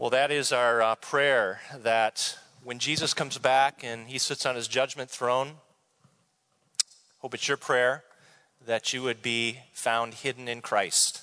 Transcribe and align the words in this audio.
Well, 0.00 0.08
that 0.08 0.30
is 0.30 0.50
our 0.50 0.80
uh, 0.80 0.94
prayer 0.94 1.60
that 1.76 2.38
when 2.64 2.78
Jesus 2.78 3.12
comes 3.12 3.36
back 3.36 3.84
and 3.84 4.08
he 4.08 4.16
sits 4.16 4.46
on 4.46 4.56
his 4.56 4.66
judgment 4.66 5.10
throne, 5.10 5.56
hope 7.18 7.34
it's 7.34 7.46
your 7.46 7.58
prayer 7.58 8.04
that 8.64 8.94
you 8.94 9.02
would 9.02 9.20
be 9.20 9.58
found 9.74 10.14
hidden 10.14 10.48
in 10.48 10.62
Christ. 10.62 11.20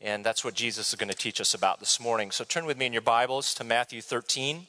And 0.00 0.24
that's 0.24 0.44
what 0.44 0.54
Jesus 0.54 0.90
is 0.90 0.94
going 0.94 1.08
to 1.08 1.16
teach 1.16 1.40
us 1.40 1.52
about 1.52 1.80
this 1.80 1.98
morning. 1.98 2.30
So 2.30 2.44
turn 2.44 2.64
with 2.64 2.78
me 2.78 2.86
in 2.86 2.92
your 2.92 3.02
Bibles 3.02 3.52
to 3.54 3.64
Matthew 3.64 4.00
13. 4.00 4.68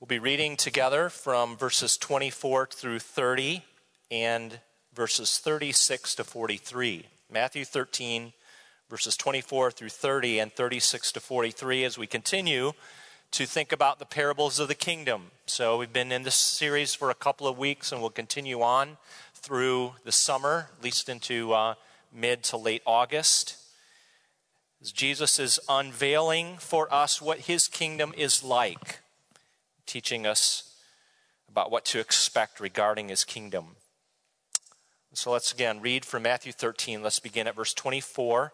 We'll 0.00 0.06
be 0.06 0.18
reading 0.18 0.54
together 0.54 1.08
from 1.08 1.56
verses 1.56 1.96
24 1.96 2.66
through 2.74 2.98
30 2.98 3.64
and 4.10 4.60
verses 4.92 5.38
36 5.38 6.14
to 6.16 6.24
43. 6.24 7.06
Matthew 7.32 7.64
13, 7.64 8.34
verses 8.88 9.16
24 9.16 9.70
through 9.70 9.90
30 9.90 10.38
and 10.38 10.52
36 10.52 11.12
to 11.12 11.20
43 11.20 11.84
as 11.84 11.98
we 11.98 12.06
continue 12.06 12.72
to 13.30 13.44
think 13.44 13.70
about 13.70 13.98
the 13.98 14.06
parables 14.06 14.58
of 14.58 14.68
the 14.68 14.74
kingdom. 14.74 15.30
So 15.44 15.76
we've 15.76 15.92
been 15.92 16.10
in 16.10 16.22
this 16.22 16.34
series 16.34 16.94
for 16.94 17.10
a 17.10 17.14
couple 17.14 17.46
of 17.46 17.58
weeks 17.58 17.92
and 17.92 18.00
we'll 18.00 18.10
continue 18.10 18.62
on 18.62 18.96
through 19.34 19.92
the 20.04 20.12
summer, 20.12 20.70
at 20.78 20.82
least 20.82 21.08
into 21.08 21.52
uh, 21.52 21.74
mid 22.12 22.42
to 22.44 22.56
late 22.56 22.82
August. 22.86 23.56
As 24.80 24.90
Jesus 24.90 25.38
is 25.38 25.60
unveiling 25.68 26.56
for 26.58 26.92
us 26.92 27.20
what 27.20 27.40
his 27.40 27.68
kingdom 27.68 28.14
is 28.16 28.42
like, 28.42 29.00
teaching 29.84 30.26
us 30.26 30.76
about 31.48 31.70
what 31.70 31.84
to 31.86 31.98
expect 31.98 32.58
regarding 32.60 33.08
his 33.08 33.24
kingdom. 33.24 33.76
So 35.12 35.32
let's 35.32 35.52
again 35.52 35.80
read 35.80 36.04
from 36.04 36.22
Matthew 36.22 36.52
13. 36.52 37.02
Let's 37.02 37.18
begin 37.18 37.46
at 37.46 37.56
verse 37.56 37.74
24. 37.74 38.52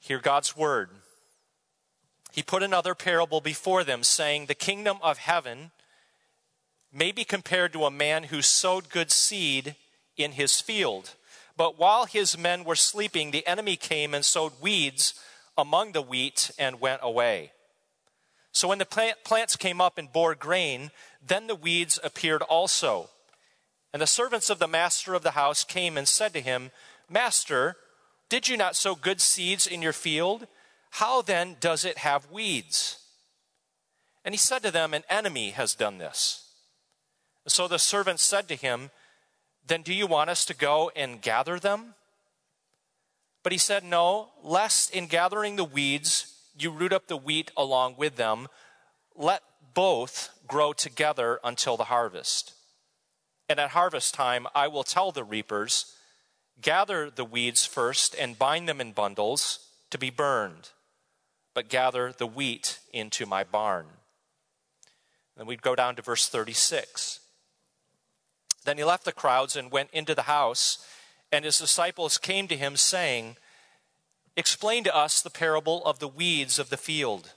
Hear 0.00 0.18
God's 0.18 0.56
word. 0.56 0.90
He 2.32 2.42
put 2.42 2.62
another 2.62 2.94
parable 2.94 3.40
before 3.40 3.82
them, 3.82 4.02
saying, 4.02 4.46
The 4.46 4.54
kingdom 4.54 4.98
of 5.02 5.18
heaven 5.18 5.70
may 6.92 7.12
be 7.12 7.24
compared 7.24 7.72
to 7.72 7.84
a 7.84 7.90
man 7.90 8.24
who 8.24 8.42
sowed 8.42 8.90
good 8.90 9.10
seed 9.10 9.74
in 10.16 10.32
his 10.32 10.60
field. 10.60 11.14
But 11.56 11.78
while 11.78 12.04
his 12.04 12.36
men 12.36 12.64
were 12.64 12.76
sleeping, 12.76 13.30
the 13.30 13.46
enemy 13.46 13.76
came 13.76 14.14
and 14.14 14.24
sowed 14.24 14.60
weeds 14.60 15.14
among 15.56 15.92
the 15.92 16.02
wheat 16.02 16.50
and 16.58 16.80
went 16.80 17.00
away. 17.02 17.52
So 18.52 18.68
when 18.68 18.78
the 18.78 18.86
plant, 18.86 19.24
plants 19.24 19.56
came 19.56 19.80
up 19.80 19.98
and 19.98 20.12
bore 20.12 20.34
grain, 20.34 20.90
then 21.26 21.46
the 21.46 21.54
weeds 21.54 21.98
appeared 22.02 22.42
also. 22.42 23.10
And 23.92 24.02
the 24.02 24.06
servants 24.06 24.50
of 24.50 24.58
the 24.58 24.68
master 24.68 25.14
of 25.14 25.22
the 25.22 25.32
house 25.32 25.64
came 25.64 25.96
and 25.96 26.06
said 26.06 26.32
to 26.34 26.40
him, 26.40 26.70
Master, 27.08 27.76
did 28.28 28.48
you 28.48 28.56
not 28.56 28.76
sow 28.76 28.94
good 28.94 29.20
seeds 29.20 29.66
in 29.66 29.82
your 29.82 29.92
field? 29.92 30.46
How 30.90 31.22
then 31.22 31.56
does 31.60 31.84
it 31.84 31.98
have 31.98 32.30
weeds? 32.30 32.98
And 34.24 34.34
he 34.34 34.38
said 34.38 34.62
to 34.62 34.70
them, 34.70 34.94
An 34.94 35.04
enemy 35.08 35.50
has 35.50 35.74
done 35.74 35.98
this. 35.98 36.48
So 37.46 37.68
the 37.68 37.78
servants 37.78 38.22
said 38.22 38.48
to 38.48 38.56
him, 38.56 38.90
Then 39.66 39.82
do 39.82 39.94
you 39.94 40.06
want 40.06 40.30
us 40.30 40.44
to 40.46 40.54
go 40.54 40.90
and 40.96 41.22
gather 41.22 41.60
them? 41.60 41.94
But 43.42 43.52
he 43.52 43.58
said, 43.58 43.84
No, 43.84 44.30
lest 44.42 44.92
in 44.92 45.06
gathering 45.06 45.54
the 45.54 45.64
weeds 45.64 46.32
you 46.58 46.70
root 46.70 46.92
up 46.92 47.06
the 47.06 47.16
wheat 47.16 47.52
along 47.56 47.94
with 47.96 48.16
them. 48.16 48.48
Let 49.14 49.42
both 49.74 50.30
grow 50.48 50.72
together 50.72 51.38
until 51.44 51.76
the 51.76 51.84
harvest. 51.84 52.54
And 53.48 53.60
at 53.60 53.70
harvest 53.70 54.14
time, 54.14 54.46
I 54.54 54.66
will 54.66 54.82
tell 54.82 55.12
the 55.12 55.22
reapers, 55.22 55.95
Gather 56.60 57.10
the 57.10 57.24
weeds 57.24 57.66
first 57.66 58.14
and 58.14 58.38
bind 58.38 58.68
them 58.68 58.80
in 58.80 58.92
bundles 58.92 59.68
to 59.90 59.98
be 59.98 60.10
burned, 60.10 60.70
but 61.54 61.68
gather 61.68 62.12
the 62.12 62.26
wheat 62.26 62.78
into 62.92 63.26
my 63.26 63.44
barn. 63.44 63.86
Then 65.36 65.46
we'd 65.46 65.62
go 65.62 65.74
down 65.74 65.96
to 65.96 66.02
verse 66.02 66.28
36. 66.28 67.20
Then 68.64 68.78
he 68.78 68.84
left 68.84 69.04
the 69.04 69.12
crowds 69.12 69.54
and 69.54 69.70
went 69.70 69.90
into 69.92 70.14
the 70.14 70.22
house, 70.22 70.84
and 71.30 71.44
his 71.44 71.58
disciples 71.58 72.18
came 72.18 72.48
to 72.48 72.56
him, 72.56 72.76
saying, 72.76 73.36
Explain 74.36 74.84
to 74.84 74.94
us 74.94 75.20
the 75.20 75.30
parable 75.30 75.84
of 75.84 75.98
the 75.98 76.08
weeds 76.08 76.58
of 76.58 76.70
the 76.70 76.76
field. 76.76 77.32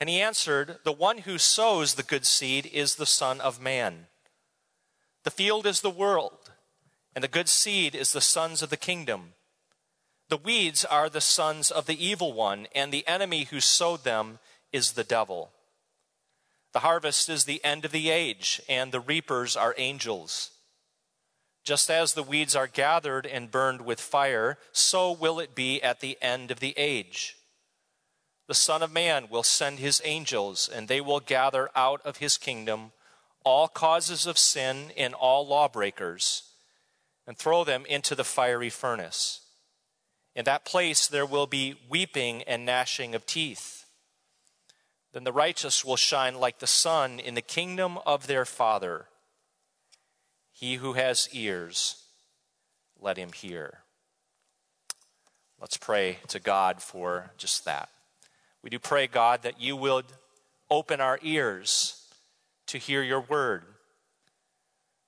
And 0.00 0.08
he 0.08 0.20
answered, 0.20 0.78
The 0.84 0.92
one 0.92 1.18
who 1.18 1.38
sows 1.38 1.94
the 1.94 2.02
good 2.02 2.26
seed 2.26 2.66
is 2.72 2.94
the 2.94 3.06
Son 3.06 3.40
of 3.40 3.60
Man. 3.60 4.06
The 5.24 5.30
field 5.30 5.66
is 5.66 5.80
the 5.80 5.90
world 5.90 6.41
and 7.14 7.22
the 7.22 7.28
good 7.28 7.48
seed 7.48 7.94
is 7.94 8.12
the 8.12 8.20
sons 8.20 8.62
of 8.62 8.70
the 8.70 8.76
kingdom. 8.76 9.34
The 10.28 10.36
weeds 10.38 10.84
are 10.84 11.10
the 11.10 11.20
sons 11.20 11.70
of 11.70 11.86
the 11.86 12.04
evil 12.04 12.32
one, 12.32 12.66
and 12.74 12.90
the 12.90 13.06
enemy 13.06 13.44
who 13.44 13.60
sowed 13.60 14.04
them 14.04 14.38
is 14.72 14.92
the 14.92 15.04
devil. 15.04 15.52
The 16.72 16.80
harvest 16.80 17.28
is 17.28 17.44
the 17.44 17.62
end 17.62 17.84
of 17.84 17.92
the 17.92 18.08
age, 18.08 18.62
and 18.66 18.92
the 18.92 19.00
reapers 19.00 19.56
are 19.56 19.74
angels. 19.76 20.52
Just 21.64 21.90
as 21.90 22.14
the 22.14 22.22
weeds 22.22 22.56
are 22.56 22.66
gathered 22.66 23.26
and 23.26 23.50
burned 23.50 23.82
with 23.82 24.00
fire, 24.00 24.58
so 24.72 25.12
will 25.12 25.38
it 25.38 25.54
be 25.54 25.82
at 25.82 26.00
the 26.00 26.16
end 26.22 26.50
of 26.50 26.60
the 26.60 26.72
age. 26.78 27.36
The 28.48 28.54
Son 28.54 28.82
of 28.82 28.90
Man 28.90 29.28
will 29.28 29.42
send 29.42 29.78
his 29.78 30.00
angels, 30.04 30.66
and 30.66 30.88
they 30.88 31.00
will 31.00 31.20
gather 31.20 31.68
out 31.76 32.00
of 32.06 32.16
his 32.16 32.38
kingdom 32.38 32.92
all 33.44 33.68
causes 33.68 34.24
of 34.24 34.38
sin 34.38 34.92
and 34.96 35.14
all 35.14 35.46
lawbreakers 35.46 36.51
and 37.32 37.38
throw 37.38 37.64
them 37.64 37.86
into 37.86 38.14
the 38.14 38.24
fiery 38.24 38.68
furnace. 38.68 39.40
In 40.36 40.44
that 40.44 40.66
place 40.66 41.06
there 41.06 41.24
will 41.24 41.46
be 41.46 41.76
weeping 41.88 42.42
and 42.42 42.66
gnashing 42.66 43.14
of 43.14 43.24
teeth. 43.24 43.86
Then 45.14 45.24
the 45.24 45.32
righteous 45.32 45.82
will 45.82 45.96
shine 45.96 46.34
like 46.34 46.58
the 46.58 46.66
sun 46.66 47.18
in 47.18 47.34
the 47.34 47.40
kingdom 47.40 47.96
of 48.04 48.26
their 48.26 48.44
Father. 48.44 49.06
He 50.52 50.74
who 50.74 50.92
has 50.92 51.30
ears, 51.32 52.04
let 53.00 53.16
him 53.16 53.32
hear. 53.32 53.78
Let's 55.58 55.78
pray 55.78 56.18
to 56.28 56.38
God 56.38 56.82
for 56.82 57.30
just 57.38 57.64
that. 57.64 57.88
We 58.62 58.68
do 58.68 58.78
pray, 58.78 59.06
God, 59.06 59.40
that 59.44 59.58
you 59.58 59.74
would 59.74 60.04
open 60.68 61.00
our 61.00 61.18
ears 61.22 62.06
to 62.66 62.76
hear 62.76 63.02
your 63.02 63.22
word. 63.22 63.64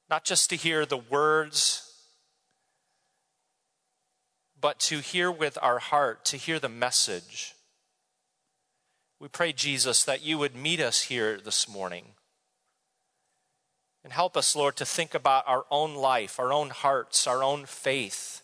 Not 0.09 0.25
just 0.25 0.49
to 0.49 0.57
hear 0.57 0.87
the 0.87 0.97
words 0.97 1.84
but 4.65 4.79
to 4.79 5.01
hear 5.01 5.31
with 5.31 5.59
our 5.61 5.79
heart, 5.79 6.25
to 6.25 6.39
hear 6.39 6.59
the 6.59 6.71
message. 6.71 7.55
We 9.21 9.29
pray, 9.29 9.53
Jesus, 9.53 10.03
that 10.05 10.25
you 10.25 10.39
would 10.39 10.57
meet 10.57 10.81
us 10.81 11.03
here 11.03 11.39
this 11.39 11.69
morning. 11.69 12.13
And 14.03 14.11
help 14.11 14.39
us, 14.39 14.57
Lord, 14.57 14.77
to 14.77 14.87
think 14.87 15.13
about 15.13 15.45
our 15.47 15.67
own 15.71 15.95
life, 15.95 16.41
our 16.41 16.51
own 16.51 16.71
hearts, 16.71 17.27
our 17.27 17.43
own 17.43 17.67
faith. 17.67 18.41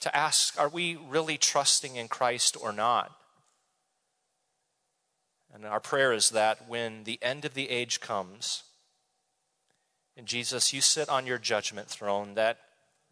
To 0.00 0.16
ask, 0.16 0.58
are 0.58 0.70
we 0.70 0.96
really 0.96 1.36
trusting 1.36 1.96
in 1.96 2.08
Christ 2.08 2.56
or 2.58 2.72
not? 2.72 3.12
And 5.52 5.66
our 5.66 5.78
prayer 5.78 6.14
is 6.14 6.30
that 6.30 6.66
when 6.66 7.04
the 7.04 7.18
end 7.20 7.44
of 7.44 7.52
the 7.52 7.68
age 7.68 8.00
comes, 8.00 8.62
and 10.16 10.26
Jesus, 10.26 10.72
you 10.72 10.80
sit 10.80 11.10
on 11.10 11.26
your 11.26 11.36
judgment 11.36 11.88
throne, 11.88 12.32
that 12.32 12.60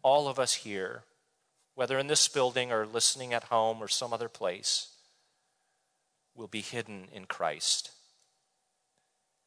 all 0.01 0.27
of 0.27 0.39
us 0.39 0.55
here 0.55 1.03
whether 1.77 1.99
in 1.99 2.07
this 2.07 2.27
building 2.27 2.71
or 2.71 2.87
listening 2.87 3.35
at 3.35 3.43
home 3.43 3.83
or 3.83 3.87
some 3.87 4.11
other 4.11 4.27
place, 4.27 4.87
will 6.33 6.47
be 6.47 6.61
hidden 6.61 7.07
in 7.13 7.25
Christ. 7.25 7.91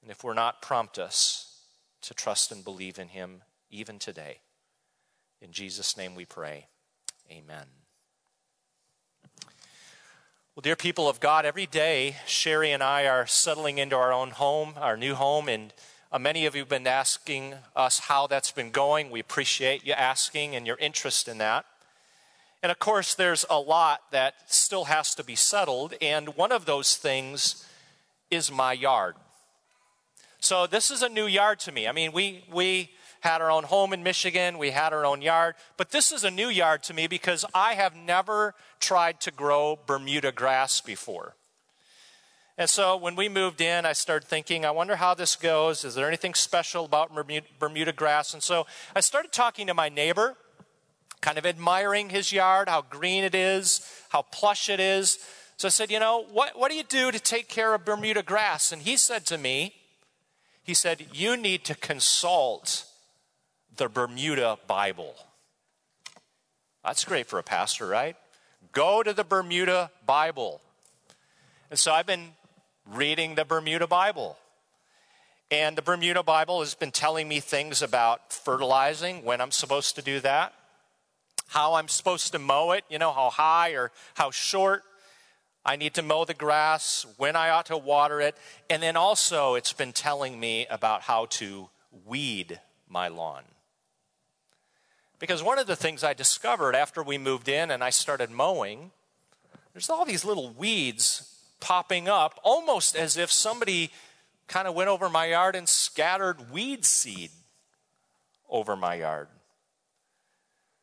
And 0.00 0.12
if 0.12 0.22
we're 0.22 0.32
not, 0.32 0.62
prompt 0.62 0.96
us 0.96 1.60
to 2.02 2.14
trust 2.14 2.52
and 2.52 2.64
believe 2.64 3.00
in 3.00 3.08
Him 3.08 3.42
even 3.68 3.98
today. 3.98 4.42
In 5.42 5.50
Jesus' 5.50 5.96
name 5.96 6.14
we 6.14 6.24
pray. 6.24 6.68
Amen. 7.28 7.66
Well, 10.54 10.62
dear 10.62 10.76
people 10.76 11.08
of 11.08 11.18
God, 11.18 11.44
every 11.44 11.66
day 11.66 12.14
Sherry 12.28 12.70
and 12.70 12.80
I 12.80 13.08
are 13.08 13.26
settling 13.26 13.78
into 13.78 13.96
our 13.96 14.12
own 14.12 14.30
home, 14.30 14.74
our 14.76 14.96
new 14.96 15.16
home, 15.16 15.48
and 15.48 15.74
uh, 16.12 16.20
many 16.20 16.46
of 16.46 16.54
you 16.54 16.60
have 16.60 16.68
been 16.68 16.86
asking 16.86 17.54
us 17.74 17.98
how 17.98 18.28
that's 18.28 18.52
been 18.52 18.70
going. 18.70 19.10
We 19.10 19.18
appreciate 19.18 19.84
you 19.84 19.94
asking 19.94 20.54
and 20.54 20.64
your 20.64 20.76
interest 20.78 21.26
in 21.26 21.38
that. 21.38 21.66
And 22.62 22.70
of 22.70 22.78
course, 22.78 23.14
there's 23.14 23.46
a 23.48 23.58
lot 23.58 24.00
that 24.10 24.34
still 24.46 24.84
has 24.84 25.14
to 25.14 25.24
be 25.24 25.34
settled, 25.34 25.94
and 26.00 26.36
one 26.36 26.52
of 26.52 26.66
those 26.66 26.96
things 26.96 27.66
is 28.30 28.52
my 28.52 28.72
yard. 28.72 29.16
So 30.40 30.66
this 30.66 30.90
is 30.90 31.02
a 31.02 31.08
new 31.08 31.26
yard 31.26 31.58
to 31.60 31.72
me. 31.72 31.88
I 31.88 31.92
mean, 31.92 32.12
we 32.12 32.44
we 32.50 32.90
had 33.20 33.42
our 33.42 33.50
own 33.50 33.64
home 33.64 33.92
in 33.92 34.02
Michigan, 34.02 34.58
we 34.58 34.70
had 34.70 34.92
our 34.92 35.04
own 35.04 35.20
yard, 35.20 35.54
but 35.76 35.90
this 35.90 36.10
is 36.10 36.24
a 36.24 36.30
new 36.30 36.48
yard 36.48 36.82
to 36.84 36.94
me 36.94 37.06
because 37.06 37.44
I 37.54 37.74
have 37.74 37.94
never 37.94 38.54
tried 38.78 39.20
to 39.20 39.30
grow 39.30 39.78
Bermuda 39.86 40.32
grass 40.32 40.80
before. 40.80 41.34
And 42.56 42.68
so 42.68 42.96
when 42.96 43.16
we 43.16 43.28
moved 43.28 43.60
in, 43.60 43.86
I 43.86 43.92
started 43.92 44.26
thinking, 44.26 44.64
I 44.64 44.70
wonder 44.70 44.96
how 44.96 45.14
this 45.14 45.36
goes. 45.36 45.84
Is 45.84 45.94
there 45.94 46.08
anything 46.08 46.34
special 46.34 46.84
about 46.84 47.10
Bermuda 47.58 47.92
grass? 47.92 48.34
And 48.34 48.42
so 48.42 48.66
I 48.94 49.00
started 49.00 49.32
talking 49.32 49.66
to 49.66 49.74
my 49.74 49.88
neighbor 49.88 50.36
kind 51.20 51.38
of 51.38 51.46
admiring 51.46 52.10
his 52.10 52.32
yard, 52.32 52.68
how 52.68 52.82
green 52.82 53.24
it 53.24 53.34
is, 53.34 53.86
how 54.10 54.22
plush 54.22 54.68
it 54.68 54.80
is. 54.80 55.18
So 55.56 55.68
I 55.68 55.70
said, 55.70 55.90
You 55.90 56.00
know, 56.00 56.24
what, 56.32 56.58
what 56.58 56.70
do 56.70 56.76
you 56.76 56.82
do 56.82 57.10
to 57.10 57.20
take 57.20 57.48
care 57.48 57.74
of 57.74 57.84
Bermuda 57.84 58.22
grass? 58.22 58.72
And 58.72 58.82
he 58.82 58.96
said 58.96 59.26
to 59.26 59.38
me, 59.38 59.74
He 60.62 60.74
said, 60.74 61.06
You 61.12 61.36
need 61.36 61.64
to 61.64 61.74
consult 61.74 62.86
the 63.76 63.88
Bermuda 63.88 64.58
Bible. 64.66 65.14
That's 66.84 67.04
great 67.04 67.26
for 67.26 67.38
a 67.38 67.42
pastor, 67.42 67.86
right? 67.86 68.16
Go 68.72 69.02
to 69.02 69.12
the 69.12 69.24
Bermuda 69.24 69.90
Bible. 70.06 70.60
And 71.70 71.78
so 71.78 71.92
I've 71.92 72.06
been 72.06 72.30
reading 72.86 73.34
the 73.34 73.44
Bermuda 73.44 73.86
Bible. 73.86 74.36
And 75.50 75.76
the 75.76 75.82
Bermuda 75.82 76.22
Bible 76.22 76.60
has 76.60 76.74
been 76.74 76.92
telling 76.92 77.28
me 77.28 77.40
things 77.40 77.82
about 77.82 78.32
fertilizing, 78.32 79.24
when 79.24 79.40
I'm 79.40 79.50
supposed 79.50 79.96
to 79.96 80.02
do 80.02 80.20
that, 80.20 80.54
how 81.50 81.74
I'm 81.74 81.88
supposed 81.88 82.32
to 82.32 82.38
mow 82.38 82.70
it, 82.72 82.84
you 82.88 82.98
know, 82.98 83.12
how 83.12 83.28
high 83.28 83.70
or 83.70 83.90
how 84.14 84.30
short 84.30 84.84
I 85.64 85.76
need 85.76 85.94
to 85.94 86.02
mow 86.02 86.24
the 86.24 86.32
grass, 86.32 87.04
when 87.18 87.36
I 87.36 87.50
ought 87.50 87.66
to 87.66 87.76
water 87.76 88.20
it. 88.20 88.36
And 88.70 88.82
then 88.82 88.96
also, 88.96 89.56
it's 89.56 89.72
been 89.72 89.92
telling 89.92 90.38
me 90.38 90.66
about 90.70 91.02
how 91.02 91.26
to 91.26 91.68
weed 92.06 92.60
my 92.88 93.08
lawn. 93.08 93.42
Because 95.18 95.42
one 95.42 95.58
of 95.58 95.66
the 95.66 95.76
things 95.76 96.02
I 96.02 96.14
discovered 96.14 96.74
after 96.74 97.02
we 97.02 97.18
moved 97.18 97.48
in 97.48 97.70
and 97.70 97.84
I 97.84 97.90
started 97.90 98.30
mowing, 98.30 98.92
there's 99.74 99.90
all 99.90 100.06
these 100.06 100.24
little 100.24 100.50
weeds 100.50 101.36
popping 101.58 102.08
up, 102.08 102.40
almost 102.42 102.96
as 102.96 103.16
if 103.16 103.30
somebody 103.30 103.90
kind 104.46 104.66
of 104.66 104.74
went 104.74 104.88
over 104.88 105.10
my 105.10 105.26
yard 105.26 105.56
and 105.56 105.68
scattered 105.68 106.50
weed 106.50 106.84
seed 106.84 107.30
over 108.48 108.76
my 108.76 108.94
yard. 108.94 109.28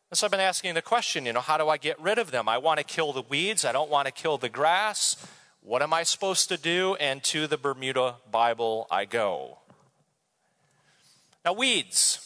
And 0.09 0.17
so 0.17 0.25
I've 0.25 0.31
been 0.31 0.39
asking 0.39 0.73
the 0.73 0.81
question, 0.81 1.25
you 1.25 1.33
know, 1.33 1.41
how 1.41 1.57
do 1.57 1.67
I 1.67 1.77
get 1.77 1.99
rid 1.99 2.17
of 2.17 2.31
them? 2.31 2.47
I 2.47 2.57
want 2.57 2.79
to 2.79 2.83
kill 2.83 3.11
the 3.13 3.23
weeds, 3.23 3.65
I 3.65 3.71
don't 3.71 3.89
want 3.89 4.05
to 4.07 4.13
kill 4.13 4.37
the 4.37 4.49
grass. 4.49 5.17
What 5.61 5.81
am 5.81 5.93
I 5.93 6.03
supposed 6.03 6.47
to 6.47 6.57
do? 6.57 6.95
And 6.95 7.21
to 7.25 7.45
the 7.45 7.57
Bermuda 7.57 8.15
Bible 8.31 8.87
I 8.89 9.03
go. 9.03 9.57
Now, 11.43 11.53
weeds. 11.53 12.23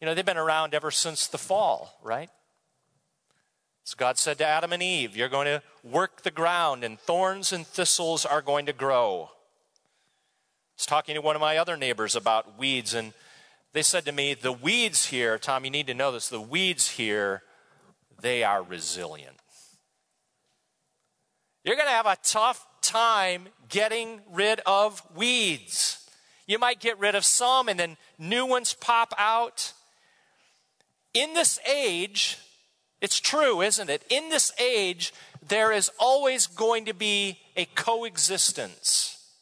You 0.00 0.06
know, 0.06 0.14
they've 0.14 0.24
been 0.24 0.38
around 0.38 0.74
ever 0.74 0.90
since 0.90 1.26
the 1.26 1.36
fall, 1.36 1.98
right? 2.02 2.30
So 3.84 3.96
God 3.98 4.16
said 4.16 4.38
to 4.38 4.46
Adam 4.46 4.72
and 4.72 4.82
Eve, 4.82 5.14
You're 5.14 5.28
going 5.28 5.46
to 5.46 5.62
work 5.82 6.22
the 6.22 6.30
ground, 6.30 6.84
and 6.84 6.98
thorns 6.98 7.52
and 7.52 7.66
thistles 7.66 8.24
are 8.24 8.40
going 8.40 8.64
to 8.66 8.72
grow. 8.72 9.30
I 9.30 10.76
was 10.78 10.86
talking 10.86 11.14
to 11.14 11.20
one 11.20 11.36
of 11.36 11.40
my 11.40 11.58
other 11.58 11.76
neighbors 11.76 12.16
about 12.16 12.58
weeds, 12.58 12.94
and 12.94 13.12
they 13.74 13.82
said 13.82 14.06
to 14.06 14.12
me, 14.12 14.32
The 14.32 14.52
weeds 14.52 15.06
here, 15.06 15.36
Tom, 15.36 15.64
you 15.66 15.70
need 15.70 15.88
to 15.88 15.94
know 15.94 16.10
this, 16.10 16.30
the 16.30 16.40
weeds 16.40 16.88
here, 16.88 17.42
they 18.20 18.42
are 18.42 18.62
resilient. 18.62 19.36
You're 21.64 21.76
going 21.76 21.88
to 21.88 21.92
have 21.92 22.06
a 22.06 22.16
tough 22.22 22.66
time 22.80 23.48
getting 23.68 24.20
rid 24.32 24.60
of 24.64 25.02
weeds. 25.14 26.08
You 26.46 26.58
might 26.58 26.80
get 26.80 26.98
rid 26.98 27.14
of 27.14 27.24
some, 27.24 27.68
and 27.68 27.78
then 27.78 27.96
new 28.18 28.46
ones 28.46 28.74
pop 28.74 29.12
out 29.18 29.72
in 31.14 31.34
this 31.34 31.58
age, 31.68 32.38
it's 33.00 33.20
true, 33.20 33.62
isn't 33.62 33.88
it? 33.88 34.04
In 34.10 34.28
this 34.28 34.52
age, 34.60 35.14
there 35.46 35.72
is 35.72 35.90
always 35.98 36.46
going 36.46 36.84
to 36.86 36.94
be 36.94 37.38
a 37.56 37.64
coexistence 37.66 39.32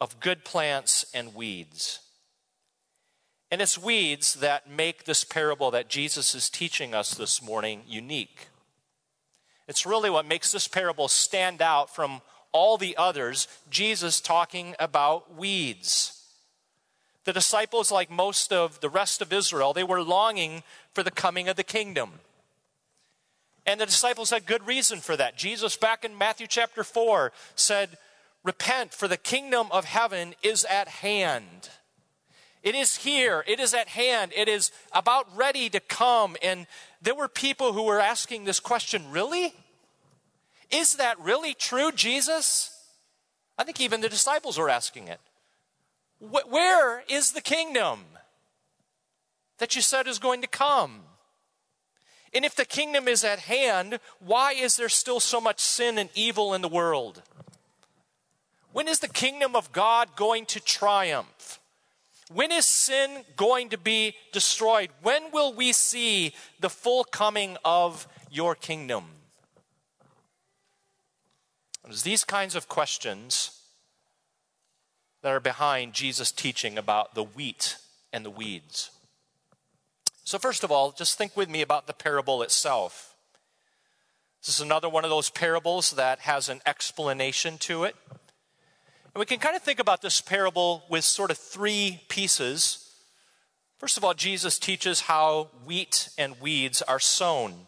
of 0.00 0.20
good 0.20 0.44
plants 0.44 1.04
and 1.12 1.34
weeds. 1.34 2.00
And 3.50 3.60
it's 3.60 3.76
weeds 3.76 4.34
that 4.34 4.70
make 4.70 5.04
this 5.04 5.24
parable 5.24 5.70
that 5.72 5.88
Jesus 5.88 6.34
is 6.34 6.48
teaching 6.48 6.94
us 6.94 7.14
this 7.14 7.42
morning 7.42 7.82
unique. 7.88 8.48
It's 9.66 9.86
really 9.86 10.10
what 10.10 10.26
makes 10.26 10.52
this 10.52 10.68
parable 10.68 11.08
stand 11.08 11.60
out 11.60 11.94
from 11.94 12.22
all 12.52 12.76
the 12.76 12.96
others, 12.96 13.48
Jesus 13.68 14.20
talking 14.20 14.74
about 14.78 15.36
weeds. 15.36 16.24
The 17.24 17.32
disciples, 17.32 17.92
like 17.92 18.10
most 18.10 18.52
of 18.52 18.80
the 18.80 18.88
rest 18.88 19.20
of 19.20 19.32
Israel, 19.32 19.72
they 19.72 19.84
were 19.84 20.02
longing 20.02 20.62
for 20.92 21.02
the 21.02 21.10
coming 21.10 21.48
of 21.48 21.56
the 21.56 21.64
kingdom. 21.64 22.12
And 23.66 23.80
the 23.80 23.86
disciples 23.86 24.30
had 24.30 24.46
good 24.46 24.66
reason 24.66 25.00
for 25.00 25.16
that. 25.16 25.36
Jesus, 25.36 25.76
back 25.76 26.04
in 26.04 26.16
Matthew 26.16 26.46
chapter 26.46 26.82
4, 26.82 27.30
said, 27.54 27.98
Repent, 28.42 28.94
for 28.94 29.06
the 29.06 29.16
kingdom 29.16 29.68
of 29.70 29.84
heaven 29.84 30.34
is 30.42 30.64
at 30.64 30.88
hand. 30.88 31.68
It 32.62 32.74
is 32.74 32.96
here, 32.96 33.42
it 33.46 33.58
is 33.58 33.72
at 33.72 33.88
hand, 33.88 34.32
it 34.36 34.48
is 34.48 34.70
about 34.92 35.34
ready 35.34 35.70
to 35.70 35.80
come. 35.80 36.36
And 36.42 36.66
there 37.00 37.14
were 37.14 37.28
people 37.28 37.72
who 37.72 37.84
were 37.84 38.00
asking 38.00 38.44
this 38.44 38.60
question 38.60 39.10
really? 39.10 39.54
Is 40.70 40.94
that 40.94 41.18
really 41.18 41.54
true, 41.54 41.90
Jesus? 41.90 42.76
I 43.58 43.64
think 43.64 43.80
even 43.80 44.00
the 44.00 44.08
disciples 44.08 44.58
were 44.58 44.70
asking 44.70 45.08
it. 45.08 45.20
Where 46.20 47.02
is 47.08 47.32
the 47.32 47.40
kingdom 47.40 48.04
that 49.58 49.74
you 49.74 49.82
said 49.82 50.06
is 50.06 50.18
going 50.18 50.42
to 50.42 50.46
come? 50.46 51.00
And 52.32 52.44
if 52.44 52.54
the 52.54 52.64
kingdom 52.64 53.08
is 53.08 53.24
at 53.24 53.40
hand, 53.40 53.98
why 54.20 54.52
is 54.52 54.76
there 54.76 54.88
still 54.88 55.18
so 55.18 55.40
much 55.40 55.60
sin 55.60 55.98
and 55.98 56.10
evil 56.14 56.54
in 56.54 56.62
the 56.62 56.68
world? 56.68 57.22
When 58.72 58.86
is 58.86 59.00
the 59.00 59.08
kingdom 59.08 59.56
of 59.56 59.72
God 59.72 60.14
going 60.14 60.46
to 60.46 60.60
triumph? 60.60 61.59
When 62.32 62.52
is 62.52 62.64
sin 62.64 63.24
going 63.36 63.70
to 63.70 63.78
be 63.78 64.14
destroyed? 64.32 64.90
When 65.02 65.32
will 65.32 65.52
we 65.52 65.72
see 65.72 66.32
the 66.60 66.70
full 66.70 67.02
coming 67.02 67.56
of 67.64 68.06
your 68.30 68.54
kingdom? 68.54 69.04
It's 71.88 72.02
these 72.02 72.22
kinds 72.22 72.54
of 72.54 72.68
questions 72.68 73.60
that 75.22 75.30
are 75.30 75.40
behind 75.40 75.92
Jesus' 75.92 76.30
teaching 76.30 76.78
about 76.78 77.16
the 77.16 77.24
wheat 77.24 77.76
and 78.12 78.24
the 78.24 78.30
weeds. 78.30 78.90
So, 80.22 80.38
first 80.38 80.62
of 80.62 80.70
all, 80.70 80.92
just 80.92 81.18
think 81.18 81.36
with 81.36 81.48
me 81.48 81.62
about 81.62 81.88
the 81.88 81.92
parable 81.92 82.42
itself. 82.42 83.16
This 84.40 84.54
is 84.54 84.60
another 84.60 84.88
one 84.88 85.02
of 85.02 85.10
those 85.10 85.30
parables 85.30 85.90
that 85.92 86.20
has 86.20 86.48
an 86.48 86.60
explanation 86.64 87.58
to 87.58 87.82
it. 87.82 87.96
And 89.14 89.20
we 89.20 89.26
can 89.26 89.38
kind 89.38 89.56
of 89.56 89.62
think 89.62 89.80
about 89.80 90.02
this 90.02 90.20
parable 90.20 90.84
with 90.88 91.04
sort 91.04 91.30
of 91.30 91.38
three 91.38 92.00
pieces. 92.08 92.92
First 93.78 93.96
of 93.96 94.04
all, 94.04 94.14
Jesus 94.14 94.58
teaches 94.58 95.02
how 95.02 95.48
wheat 95.64 96.10
and 96.16 96.40
weeds 96.40 96.80
are 96.82 97.00
sown. 97.00 97.66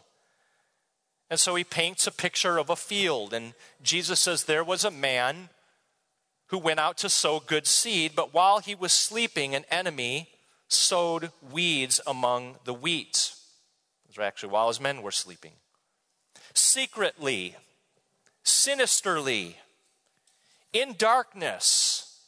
And 1.29 1.39
so 1.39 1.55
he 1.55 1.63
paints 1.63 2.07
a 2.07 2.11
picture 2.11 2.57
of 2.57 2.69
a 2.69 2.75
field, 2.75 3.33
and 3.33 3.53
Jesus 3.81 4.19
says 4.19 4.43
there 4.43 4.63
was 4.63 4.85
a 4.85 4.91
man 4.91 5.49
who 6.47 6.59
went 6.59 6.79
out 6.79 6.97
to 6.99 7.09
sow 7.09 7.39
good 7.39 7.65
seed, 7.65 8.13
but 8.15 8.33
while 8.33 8.59
he 8.59 8.75
was 8.75 8.93
sleeping, 8.93 9.55
an 9.55 9.65
enemy 9.71 10.29
sowed 10.67 11.31
weeds 11.51 11.99
among 12.05 12.57
the 12.63 12.73
wheat. 12.73 13.33
Those 14.07 14.17
were 14.17 14.23
actually 14.23 14.49
while 14.49 14.67
his 14.67 14.79
men 14.79 15.01
were 15.01 15.11
sleeping. 15.11 15.53
Secretly, 16.53 17.55
sinisterly, 18.43 19.57
in 20.73 20.95
darkness, 20.97 22.19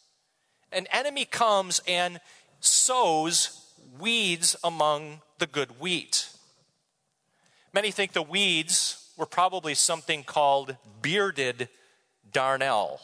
an 0.72 0.88
enemy 0.92 1.26
comes 1.26 1.82
and 1.88 2.22
sows 2.60 3.62
weeds 4.00 4.56
among 4.64 5.22
the 5.40 5.48
good 5.48 5.80
wheat. 5.80 6.30
Many 7.74 7.92
think 7.92 8.14
the 8.14 8.22
weeds 8.22 9.10
were 9.18 9.26
probably 9.26 9.74
something 9.74 10.24
called 10.24 10.78
bearded 11.02 11.68
darnel 12.32 13.00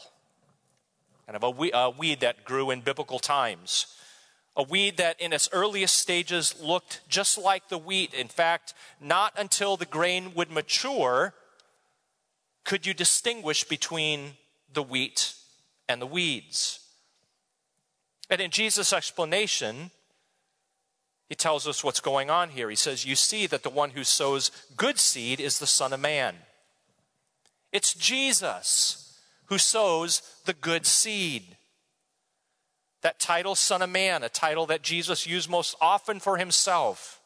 kind 1.31 1.41
of 1.41 1.71
a, 1.73 1.89
weed 1.89 2.19
that 2.19 2.43
grew 2.43 2.71
in 2.71 2.81
biblical 2.81 3.17
times. 3.17 3.87
A 4.57 4.63
weed 4.63 4.97
that 4.97 5.19
in 5.21 5.31
its 5.31 5.47
earliest 5.53 5.95
stages 5.95 6.61
looked 6.61 6.99
just 7.07 7.37
like 7.37 7.69
the 7.69 7.77
wheat. 7.77 8.13
In 8.13 8.27
fact, 8.27 8.73
not 8.99 9.33
until 9.37 9.77
the 9.77 9.85
grain 9.85 10.33
would 10.35 10.51
mature 10.51 11.33
could 12.65 12.85
you 12.85 12.93
distinguish 12.93 13.63
between 13.63 14.33
the 14.73 14.83
wheat 14.83 15.33
and 15.87 16.01
the 16.01 16.05
weeds. 16.07 16.79
And 18.29 18.39
in 18.39 18.51
Jesus' 18.51 18.93
explanation, 18.93 19.91
he 21.27 21.35
tells 21.35 21.67
us 21.67 21.83
what's 21.83 21.99
going 21.99 22.29
on 22.29 22.49
here. 22.49 22.69
He 22.69 22.75
says, 22.75 23.05
You 23.05 23.15
see 23.15 23.47
that 23.47 23.63
the 23.63 23.69
one 23.69 23.91
who 23.91 24.03
sows 24.03 24.51
good 24.75 24.99
seed 24.99 25.39
is 25.39 25.59
the 25.59 25.67
Son 25.67 25.93
of 25.93 25.99
Man. 25.99 26.35
It's 27.71 27.93
Jesus 27.93 29.17
who 29.45 29.57
sows 29.57 30.21
the 30.45 30.53
good 30.53 30.85
seed. 30.85 31.57
That 33.01 33.19
title, 33.19 33.55
Son 33.55 33.81
of 33.81 33.89
Man, 33.89 34.23
a 34.23 34.29
title 34.29 34.65
that 34.67 34.81
Jesus 34.81 35.25
used 35.25 35.49
most 35.49 35.75
often 35.81 36.19
for 36.19 36.37
himself. 36.37 37.19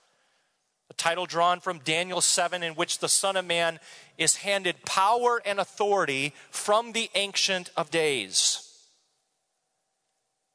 A 0.90 0.94
title 0.94 1.26
drawn 1.26 1.60
from 1.60 1.80
Daniel 1.80 2.22
7, 2.22 2.64
in 2.64 2.74
which 2.74 3.00
the 3.00 3.10
Son 3.10 3.36
of 3.36 3.46
Man 3.46 3.80
is 4.18 4.38
handed 4.38 4.86
power 4.86 5.42
and 5.46 5.60
authority 5.60 6.34
from 6.50 6.94
the 6.94 7.10
Ancient 7.16 7.70
of 7.76 7.92
Days. 7.92 8.62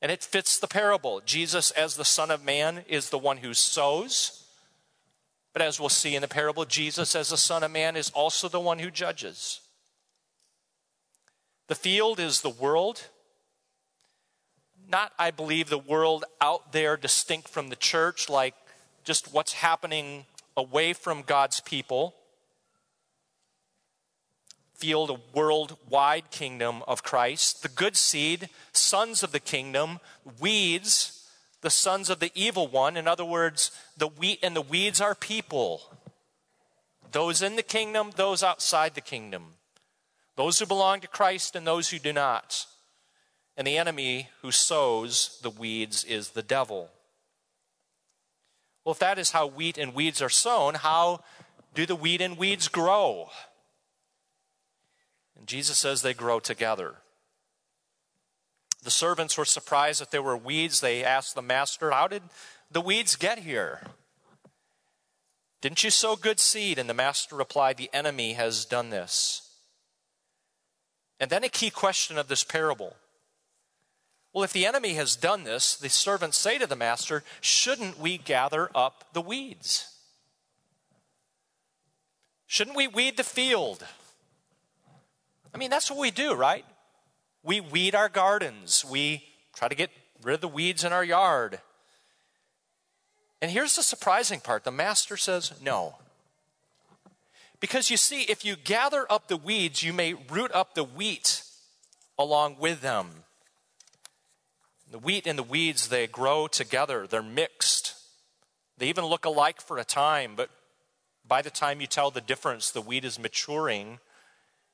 And 0.02 0.10
it 0.10 0.24
fits 0.24 0.58
the 0.58 0.66
parable. 0.66 1.20
Jesus, 1.26 1.70
as 1.72 1.96
the 1.96 2.04
Son 2.04 2.30
of 2.30 2.42
Man, 2.42 2.84
is 2.88 3.10
the 3.10 3.18
one 3.18 3.38
who 3.38 3.52
sows, 3.52 4.44
But 5.52 5.62
as 5.62 5.80
we'll 5.80 5.88
see 5.88 6.14
in 6.14 6.22
the 6.22 6.28
parable, 6.28 6.64
Jesus, 6.64 7.16
as 7.16 7.30
the 7.30 7.36
Son 7.36 7.62
of 7.62 7.70
Man, 7.70 7.96
is 7.96 8.10
also 8.10 8.48
the 8.48 8.60
one 8.60 8.78
who 8.78 8.90
judges. 8.90 9.60
The 11.66 11.74
field 11.74 12.20
is 12.20 12.40
the 12.40 12.50
world. 12.50 13.08
Not, 14.88 15.12
I 15.18 15.30
believe, 15.30 15.68
the 15.68 15.78
world 15.78 16.24
out 16.40 16.72
there 16.72 16.96
distinct 16.96 17.48
from 17.48 17.68
the 17.68 17.76
church, 17.76 18.28
like 18.28 18.54
just 19.04 19.32
what's 19.32 19.54
happening 19.54 20.26
away 20.56 20.92
from 20.92 21.22
God's 21.22 21.60
people. 21.60 22.14
Field, 24.80 25.10
a 25.10 25.36
worldwide 25.36 26.30
kingdom 26.30 26.82
of 26.88 27.02
Christ. 27.02 27.62
The 27.62 27.68
good 27.68 27.96
seed, 27.96 28.48
sons 28.72 29.22
of 29.22 29.30
the 29.30 29.38
kingdom. 29.40 30.00
Weeds, 30.40 31.28
the 31.60 31.68
sons 31.68 32.08
of 32.08 32.18
the 32.18 32.32
evil 32.34 32.66
one. 32.66 32.96
In 32.96 33.06
other 33.06 33.24
words, 33.24 33.70
the 33.94 34.08
wheat 34.08 34.38
and 34.42 34.56
the 34.56 34.62
weeds 34.62 35.00
are 35.00 35.14
people. 35.14 35.82
Those 37.12 37.42
in 37.42 37.56
the 37.56 37.62
kingdom, 37.62 38.12
those 38.16 38.42
outside 38.42 38.94
the 38.94 39.02
kingdom. 39.02 39.54
Those 40.36 40.58
who 40.58 40.64
belong 40.64 41.00
to 41.00 41.08
Christ 41.08 41.54
and 41.54 41.66
those 41.66 41.90
who 41.90 41.98
do 41.98 42.14
not. 42.14 42.64
And 43.58 43.66
the 43.66 43.76
enemy 43.76 44.30
who 44.40 44.50
sows 44.50 45.38
the 45.42 45.50
weeds 45.50 46.04
is 46.04 46.30
the 46.30 46.42
devil. 46.42 46.88
Well, 48.84 48.94
if 48.94 48.98
that 49.00 49.18
is 49.18 49.32
how 49.32 49.46
wheat 49.46 49.76
and 49.76 49.94
weeds 49.94 50.22
are 50.22 50.30
sown, 50.30 50.76
how 50.76 51.22
do 51.74 51.84
the 51.84 51.94
wheat 51.94 52.22
and 52.22 52.38
weeds 52.38 52.68
grow? 52.68 53.28
And 55.40 55.48
Jesus 55.48 55.78
says 55.78 56.02
they 56.02 56.14
grow 56.14 56.38
together. 56.38 56.96
The 58.82 58.90
servants 58.90 59.36
were 59.36 59.44
surprised 59.44 60.00
that 60.00 60.10
there 60.10 60.22
were 60.22 60.36
weeds. 60.36 60.80
They 60.80 61.02
asked 61.02 61.34
the 61.34 61.42
master, 61.42 61.90
How 61.90 62.06
did 62.06 62.22
the 62.70 62.80
weeds 62.80 63.16
get 63.16 63.40
here? 63.40 63.80
Didn't 65.60 65.82
you 65.82 65.90
sow 65.90 66.16
good 66.16 66.38
seed? 66.38 66.78
And 66.78 66.88
the 66.88 66.94
master 66.94 67.36
replied, 67.36 67.76
The 67.76 67.90
enemy 67.92 68.34
has 68.34 68.64
done 68.64 68.90
this. 68.90 69.50
And 71.18 71.30
then 71.30 71.44
a 71.44 71.48
key 71.48 71.70
question 71.70 72.16
of 72.16 72.28
this 72.28 72.44
parable. 72.44 72.96
Well, 74.32 74.44
if 74.44 74.52
the 74.52 74.64
enemy 74.64 74.94
has 74.94 75.16
done 75.16 75.44
this, 75.44 75.74
the 75.74 75.88
servants 75.88 76.38
say 76.38 76.56
to 76.58 76.66
the 76.66 76.76
master, 76.76 77.24
Shouldn't 77.40 77.98
we 77.98 78.16
gather 78.16 78.70
up 78.74 79.04
the 79.12 79.20
weeds? 79.20 79.86
Shouldn't 82.46 82.76
we 82.76 82.88
weed 82.88 83.16
the 83.16 83.24
field? 83.24 83.84
I 85.54 85.58
mean, 85.58 85.70
that's 85.70 85.90
what 85.90 85.98
we 85.98 86.10
do, 86.10 86.34
right? 86.34 86.64
We 87.42 87.60
weed 87.60 87.94
our 87.94 88.08
gardens. 88.08 88.84
We 88.84 89.24
try 89.54 89.68
to 89.68 89.74
get 89.74 89.90
rid 90.22 90.34
of 90.34 90.40
the 90.40 90.48
weeds 90.48 90.84
in 90.84 90.92
our 90.92 91.04
yard. 91.04 91.60
And 93.42 93.50
here's 93.50 93.76
the 93.76 93.82
surprising 93.82 94.40
part 94.40 94.64
the 94.64 94.70
master 94.70 95.16
says 95.16 95.52
no. 95.62 95.96
Because 97.58 97.90
you 97.90 97.96
see, 97.96 98.22
if 98.22 98.44
you 98.44 98.56
gather 98.56 99.06
up 99.10 99.28
the 99.28 99.36
weeds, 99.36 99.82
you 99.82 99.92
may 99.92 100.14
root 100.14 100.50
up 100.54 100.74
the 100.74 100.84
wheat 100.84 101.42
along 102.18 102.56
with 102.58 102.80
them. 102.80 103.24
The 104.90 104.98
wheat 104.98 105.26
and 105.26 105.38
the 105.38 105.44
weeds, 105.44 105.88
they 105.88 106.06
grow 106.06 106.48
together, 106.48 107.06
they're 107.06 107.22
mixed. 107.22 107.94
They 108.78 108.88
even 108.88 109.04
look 109.04 109.24
alike 109.24 109.60
for 109.60 109.76
a 109.76 109.84
time, 109.84 110.32
but 110.36 110.50
by 111.26 111.42
the 111.42 111.50
time 111.50 111.80
you 111.80 111.86
tell 111.86 112.10
the 112.10 112.22
difference, 112.22 112.70
the 112.70 112.80
wheat 112.80 113.04
is 113.04 113.18
maturing, 113.18 114.00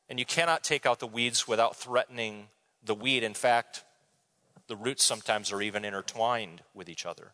and 0.09 0.19
you 0.19 0.25
cannot 0.25 0.63
take 0.63 0.87
out 0.87 1.01
the 1.01 1.07
weeds 1.07 1.49
without 1.49 1.77
threatening 1.77 2.49
the 2.85 2.95
weed. 2.95 3.23
In 3.23 3.35
fact, 3.35 3.85
the 4.69 4.77
roots 4.77 5.05
sometimes 5.05 5.53
are 5.53 5.63
even 5.63 5.85
intertwined 5.85 6.63
with 6.75 6.89
each 6.89 7.07
other. 7.07 7.33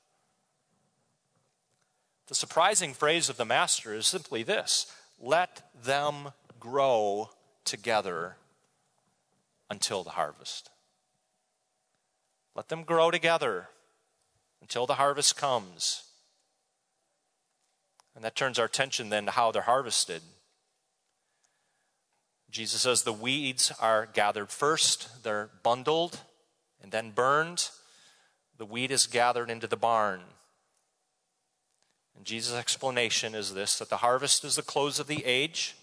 The 2.29 2.35
surprising 2.35 2.95
phrase 2.95 3.29
of 3.29 3.37
the 3.37 3.45
master 3.45 3.95
is 3.95 4.07
simply 4.07 4.43
this 4.43 4.93
let 5.21 5.71
them 5.85 6.33
grow 6.59 7.31
together 7.65 8.37
until 9.71 10.03
the 10.03 10.11
harvest. 10.11 10.71
Let 12.55 12.69
them 12.69 12.85
grow 12.85 13.11
together 13.11 13.69
until 14.61 14.87
the 14.87 14.95
harvest 14.95 15.37
comes. 15.37 16.05
And 18.15 18.25
that 18.25 18.37
turns 18.37 18.59
our 18.59 18.67
attention 18.67 19.09
then 19.09 19.27
to 19.27 19.31
how 19.33 19.53
they're 19.53 19.63
harvested. 19.63 20.23
Jesus 22.53 22.83
says 22.83 23.03
the 23.03 23.15
weeds 23.15 23.73
are 23.81 24.07
gathered 24.13 24.51
first, 24.51 25.25
they're 25.25 25.49
bundled 25.63 26.21
and 26.83 26.93
then 26.93 27.11
burned. 27.11 27.71
The 28.59 28.67
wheat 28.67 28.91
is 28.91 29.07
gathered 29.07 29.49
into 29.49 29.67
the 29.67 29.77
barn. 29.77 30.21
And 32.15 32.27
Jesus' 32.27 32.55
explanation 32.55 33.35
is 33.35 33.55
this 33.55 33.79
that 33.79 33.89
the 33.89 33.97
harvest 33.97 34.45
is 34.45 34.57
the 34.57 34.63
close 34.63 35.01
of 35.01 35.07
the 35.07 35.25
age, 35.25 35.77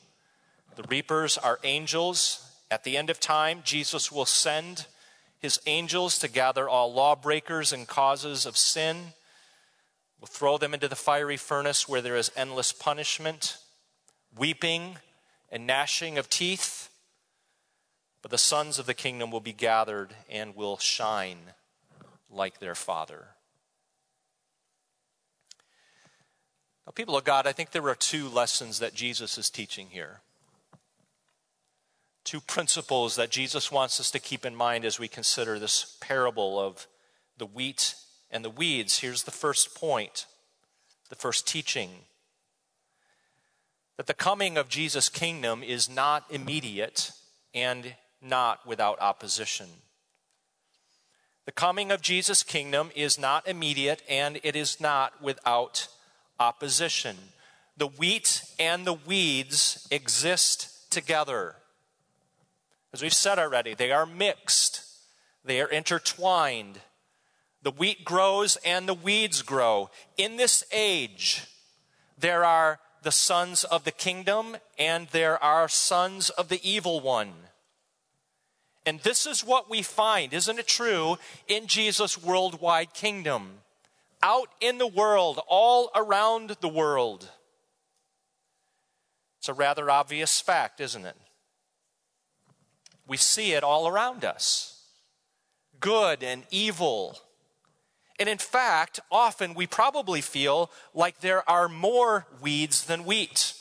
the 0.75 0.83
reapers 0.83 1.37
are 1.37 1.59
angels. 1.63 2.45
At 2.71 2.83
the 2.83 2.97
end 2.97 3.09
of 3.09 3.19
time, 3.19 3.61
Jesus 3.63 4.11
will 4.11 4.27
send 4.27 4.85
his 5.39 5.59
angels 5.65 6.19
to 6.19 6.27
gather 6.27 6.69
all 6.69 6.93
lawbreakers 6.93 7.73
and 7.73 7.87
causes 7.87 8.45
of 8.45 8.55
sin, 8.55 9.13
will 10.19 10.27
throw 10.27 10.59
them 10.59 10.75
into 10.75 10.87
the 10.87 10.95
fiery 10.95 11.35
furnace 11.35 11.89
where 11.89 12.01
there 12.01 12.15
is 12.15 12.31
endless 12.37 12.71
punishment, 12.71 13.57
weeping 14.37 14.97
and 15.51 15.67
gnashing 15.67 16.17
of 16.17 16.29
teeth. 16.29 16.89
But 18.21 18.31
the 18.31 18.37
sons 18.37 18.79
of 18.79 18.85
the 18.85 18.93
kingdom 18.93 19.31
will 19.31 19.39
be 19.39 19.53
gathered 19.53 20.13
and 20.29 20.55
will 20.55 20.77
shine 20.77 21.37
like 22.29 22.59
their 22.59 22.75
father. 22.75 23.27
Now, 26.85 26.91
people 26.91 27.15
of 27.15 27.23
God, 27.23 27.47
I 27.47 27.51
think 27.51 27.71
there 27.71 27.87
are 27.87 27.95
two 27.95 28.27
lessons 28.27 28.79
that 28.79 28.93
Jesus 28.93 29.37
is 29.37 29.49
teaching 29.49 29.87
here. 29.91 30.21
Two 32.25 32.41
principles 32.41 33.15
that 33.15 33.29
Jesus 33.29 33.71
wants 33.71 33.99
us 33.99 34.11
to 34.11 34.19
keep 34.19 34.45
in 34.45 34.55
mind 34.55 34.83
as 34.85 34.99
we 34.99 35.07
consider 35.07 35.57
this 35.57 35.97
parable 36.01 36.59
of 36.59 36.87
the 37.37 37.45
wheat 37.45 37.95
and 38.29 38.43
the 38.43 38.49
weeds. 38.49 38.99
Here's 38.99 39.23
the 39.23 39.31
first 39.31 39.73
point, 39.75 40.25
the 41.09 41.15
first 41.15 41.47
teaching 41.47 41.89
that 43.99 44.07
the 44.07 44.13
coming 44.13 44.57
of 44.57 44.69
Jesus' 44.69 45.09
kingdom 45.09 45.61
is 45.61 45.89
not 45.89 46.23
immediate 46.29 47.11
and 47.53 47.95
not 48.21 48.65
without 48.65 48.97
opposition. 49.01 49.67
The 51.45 51.51
coming 51.51 51.91
of 51.91 52.01
Jesus' 52.01 52.41
kingdom 52.41 52.91
is 52.95 53.19
not 53.19 53.45
immediate 53.45 54.01
and 54.07 54.39
it 54.41 54.55
is 54.55 54.79
not 54.79 55.21
without 55.21 55.89
opposition. 56.39 57.17
The 57.75 57.87
wheat 57.87 58.45
and 58.57 58.87
the 58.87 58.93
weeds 58.93 59.85
exist 59.91 60.89
together. 60.89 61.55
As 62.93 63.01
we've 63.01 63.13
said 63.13 63.37
already, 63.37 63.73
they 63.73 63.91
are 63.91 64.05
mixed, 64.05 64.81
they 65.43 65.59
are 65.59 65.67
intertwined. 65.67 66.79
The 67.63 67.71
wheat 67.71 68.05
grows 68.05 68.55
and 68.65 68.87
the 68.87 68.93
weeds 68.93 69.41
grow. 69.41 69.89
In 70.15 70.37
this 70.37 70.63
age, 70.71 71.43
there 72.17 72.45
are 72.45 72.79
the 73.01 73.11
sons 73.11 73.63
of 73.63 73.83
the 73.83 73.91
kingdom 73.91 74.57
and 74.77 75.07
there 75.09 75.41
are 75.43 75.67
sons 75.67 76.29
of 76.29 76.49
the 76.49 76.59
evil 76.69 76.99
one. 76.99 77.33
And 78.85 78.99
this 79.01 79.25
is 79.25 79.45
what 79.45 79.69
we 79.69 79.81
find, 79.81 80.33
isn't 80.33 80.59
it 80.59 80.67
true, 80.67 81.17
in 81.47 81.67
Jesus' 81.67 82.17
worldwide 82.17 82.93
kingdom? 82.93 83.61
Out 84.21 84.49
in 84.59 84.77
the 84.77 84.87
world, 84.87 85.39
all 85.47 85.91
around 85.95 86.57
the 86.61 86.67
world. 86.67 87.29
It's 89.37 89.49
a 89.49 89.53
rather 89.53 89.89
obvious 89.89 90.41
fact, 90.41 90.81
isn't 90.81 91.05
it? 91.05 91.15
We 93.07 93.17
see 93.17 93.53
it 93.53 93.63
all 93.63 93.87
around 93.87 94.25
us 94.25 94.79
good 95.79 96.23
and 96.23 96.43
evil 96.51 97.17
and 98.19 98.27
in 98.27 98.37
fact, 98.37 98.99
often 99.09 99.53
we 99.53 99.65
probably 99.65 100.19
feel 100.19 100.69
like 100.93 101.21
there 101.21 101.49
are 101.49 101.69
more 101.69 102.27
weeds 102.41 102.85
than 102.85 103.05
wheat, 103.05 103.53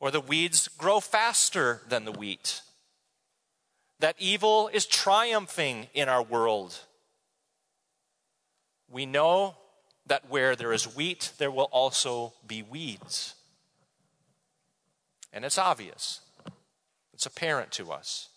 or 0.00 0.10
the 0.10 0.20
weeds 0.20 0.68
grow 0.68 1.00
faster 1.00 1.82
than 1.88 2.06
the 2.06 2.12
wheat. 2.12 2.62
That 4.00 4.16
evil 4.18 4.70
is 4.72 4.86
triumphing 4.86 5.88
in 5.92 6.08
our 6.08 6.22
world. 6.22 6.78
We 8.90 9.04
know 9.04 9.56
that 10.06 10.30
where 10.30 10.56
there 10.56 10.72
is 10.72 10.96
wheat, 10.96 11.32
there 11.36 11.50
will 11.50 11.68
also 11.70 12.32
be 12.46 12.62
weeds. 12.62 13.34
And 15.32 15.44
it's 15.44 15.58
obvious, 15.58 16.20
it's 17.12 17.26
apparent 17.26 17.70
to 17.72 17.92
us. 17.92 18.30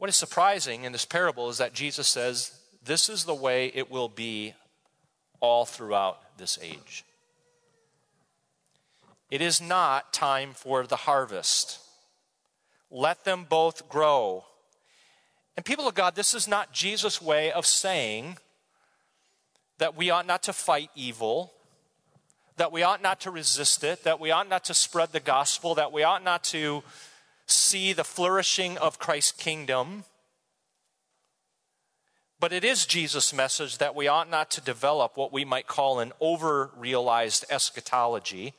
What 0.00 0.08
is 0.08 0.16
surprising 0.16 0.84
in 0.84 0.92
this 0.92 1.04
parable 1.04 1.50
is 1.50 1.58
that 1.58 1.74
Jesus 1.74 2.08
says, 2.08 2.58
This 2.82 3.10
is 3.10 3.24
the 3.24 3.34
way 3.34 3.66
it 3.74 3.90
will 3.90 4.08
be 4.08 4.54
all 5.40 5.66
throughout 5.66 6.38
this 6.38 6.58
age. 6.62 7.04
It 9.30 9.42
is 9.42 9.60
not 9.60 10.14
time 10.14 10.52
for 10.54 10.86
the 10.86 10.96
harvest. 10.96 11.80
Let 12.90 13.24
them 13.24 13.44
both 13.46 13.90
grow. 13.90 14.46
And 15.54 15.66
people 15.66 15.86
of 15.86 15.94
God, 15.94 16.14
this 16.14 16.32
is 16.32 16.48
not 16.48 16.72
Jesus' 16.72 17.20
way 17.20 17.52
of 17.52 17.66
saying 17.66 18.38
that 19.76 19.98
we 19.98 20.08
ought 20.08 20.26
not 20.26 20.42
to 20.44 20.54
fight 20.54 20.88
evil, 20.94 21.52
that 22.56 22.72
we 22.72 22.82
ought 22.82 23.02
not 23.02 23.20
to 23.20 23.30
resist 23.30 23.84
it, 23.84 24.04
that 24.04 24.18
we 24.18 24.30
ought 24.30 24.48
not 24.48 24.64
to 24.64 24.72
spread 24.72 25.12
the 25.12 25.20
gospel, 25.20 25.74
that 25.74 25.92
we 25.92 26.04
ought 26.04 26.24
not 26.24 26.42
to 26.44 26.82
see 27.50 27.92
the 27.92 28.04
flourishing 28.04 28.78
of 28.78 28.98
Christ's 28.98 29.32
kingdom. 29.32 30.04
But 32.38 32.52
it 32.52 32.64
is 32.64 32.86
Jesus' 32.86 33.34
message 33.34 33.78
that 33.78 33.94
we 33.94 34.08
ought 34.08 34.30
not 34.30 34.50
to 34.52 34.60
develop 34.60 35.16
what 35.16 35.32
we 35.32 35.44
might 35.44 35.66
call 35.66 36.00
an 36.00 36.12
over 36.20 36.70
realized 36.76 37.44
eschatology, 37.50 38.54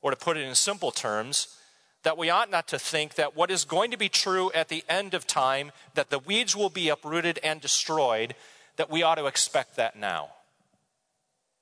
or 0.00 0.10
to 0.10 0.16
put 0.16 0.36
it 0.36 0.46
in 0.46 0.54
simple 0.54 0.92
terms, 0.92 1.56
that 2.02 2.16
we 2.16 2.30
ought 2.30 2.50
not 2.50 2.68
to 2.68 2.78
think 2.78 3.16
that 3.16 3.36
what 3.36 3.50
is 3.50 3.64
going 3.64 3.90
to 3.90 3.96
be 3.96 4.08
true 4.08 4.50
at 4.52 4.68
the 4.68 4.84
end 4.88 5.12
of 5.12 5.26
time, 5.26 5.72
that 5.94 6.10
the 6.10 6.18
weeds 6.18 6.56
will 6.56 6.70
be 6.70 6.88
uprooted 6.88 7.38
and 7.42 7.60
destroyed, 7.60 8.34
that 8.76 8.88
we 8.88 9.02
ought 9.02 9.16
to 9.16 9.26
expect 9.26 9.76
that 9.76 9.98
now. 9.98 10.30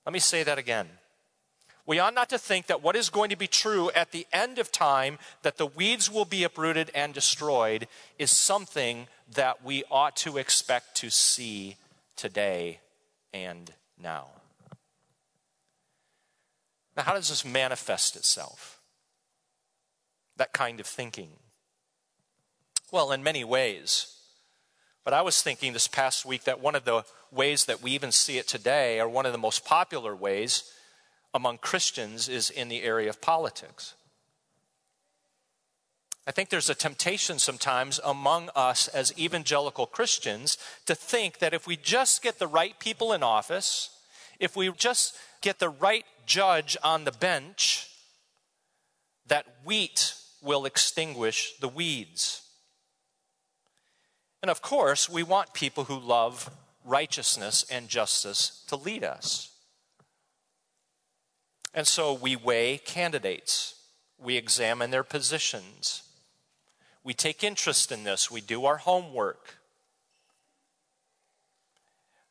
Let 0.07 0.13
me 0.13 0.21
say 0.21 0.43
that 0.43 0.59
again. 0.59 0.89
We 1.89 2.01
ought 2.01 2.13
not 2.13 2.29
to 2.29 2.39
think 2.39 2.67
that 2.67 2.83
what 2.83 2.97
is 2.97 3.09
going 3.09 3.31
to 3.31 3.37
be 3.37 3.47
true 3.47 3.91
at 3.93 4.13
the 4.13 4.27
end 4.31 4.59
of 4.59 4.71
time, 4.71 5.19
that 5.41 5.57
the 5.57 5.65
weeds 5.65 6.11
will 6.11 6.27
be 6.27 6.45
uprooted 6.45 6.91
and 6.95 7.15
destroyed, 7.15 7.89
is 8.19 8.31
something 8.31 9.07
that 9.35 9.65
we 9.65 9.85
ought 9.91 10.15
to 10.17 10.37
expect 10.37 10.97
to 10.97 11.09
see 11.09 11.77
today 12.15 12.81
and 13.33 13.73
now. 13.99 14.27
Now, 16.95 17.05
how 17.05 17.15
does 17.15 17.31
this 17.31 17.43
manifest 17.43 18.17
itself? 18.17 18.81
That 20.37 20.53
kind 20.53 20.81
of 20.81 20.87
thinking? 20.87 21.31
Well, 22.93 23.13
in 23.13 23.23
many 23.23 23.45
ways. 23.45 24.15
But 25.05 25.15
I 25.15 25.23
was 25.23 25.41
thinking 25.41 25.73
this 25.73 25.89
past 25.89 26.27
week 26.27 26.45
that 26.45 26.61
one 26.61 26.75
of 26.75 26.85
the 26.85 27.05
ways 27.33 27.65
that 27.65 27.83
we 27.83 27.93
even 27.93 28.13
see 28.13 28.37
it 28.37 28.47
today, 28.47 29.01
or 29.01 29.09
one 29.09 29.25
of 29.25 29.33
the 29.33 29.39
most 29.39 29.65
popular 29.65 30.15
ways, 30.15 30.71
among 31.35 31.59
Christians 31.59 32.29
is 32.29 32.51
in 32.51 32.69
the 32.69 32.83
area 32.83 33.09
of 33.09 33.21
politics. 33.21 33.95
I 36.27 36.31
think 36.31 36.51
there's 36.51 36.69
a 36.69 36.75
temptation 36.75 37.39
sometimes 37.39 37.99
among 38.05 38.51
us 38.55 38.89
as 38.89 39.19
evangelical 39.19 39.87
Christians 39.87 40.59
to 40.85 40.95
think 40.95 41.39
that 41.39 41.55
if 41.55 41.67
we 41.67 41.77
just 41.77 42.23
get 42.23 42.39
the 42.39 42.47
right 42.47 42.79
people 42.79 43.15
in 43.15 43.23
office, 43.23 43.89
if 44.39 44.55
we 44.55 44.71
just 44.73 45.17
get 45.41 45.59
the 45.59 45.71
right 45.71 46.05
judge 46.27 46.77
on 46.85 47.05
the 47.05 47.13
bench, 47.13 47.89
that 49.27 49.47
wheat 49.65 50.15
will 50.43 50.67
extinguish 50.67 51.55
the 51.61 51.69
weeds. 51.69 52.43
And 54.43 54.51
of 54.51 54.63
course, 54.63 55.09
we 55.09 55.23
want 55.23 55.55
people 55.55 55.85
who 55.85 55.99
love 55.99 56.51
righteousness 56.85 57.65
and 57.71 57.89
justice 57.89 58.65
to 58.69 58.77
lead 58.77 59.03
us. 59.03 59.51
And 61.79 61.87
so 61.87 62.13
we 62.13 62.35
weigh 62.35 62.79
candidates, 62.79 63.77
we 64.19 64.37
examine 64.37 64.91
their 64.91 65.05
positions, 65.05 66.03
we 67.05 67.15
take 67.15 67.45
interest 67.45 67.93
in 67.93 68.03
this, 68.03 68.33
we 68.33 68.41
do 68.41 68.65
our 68.65 68.79
homework. 68.79 69.55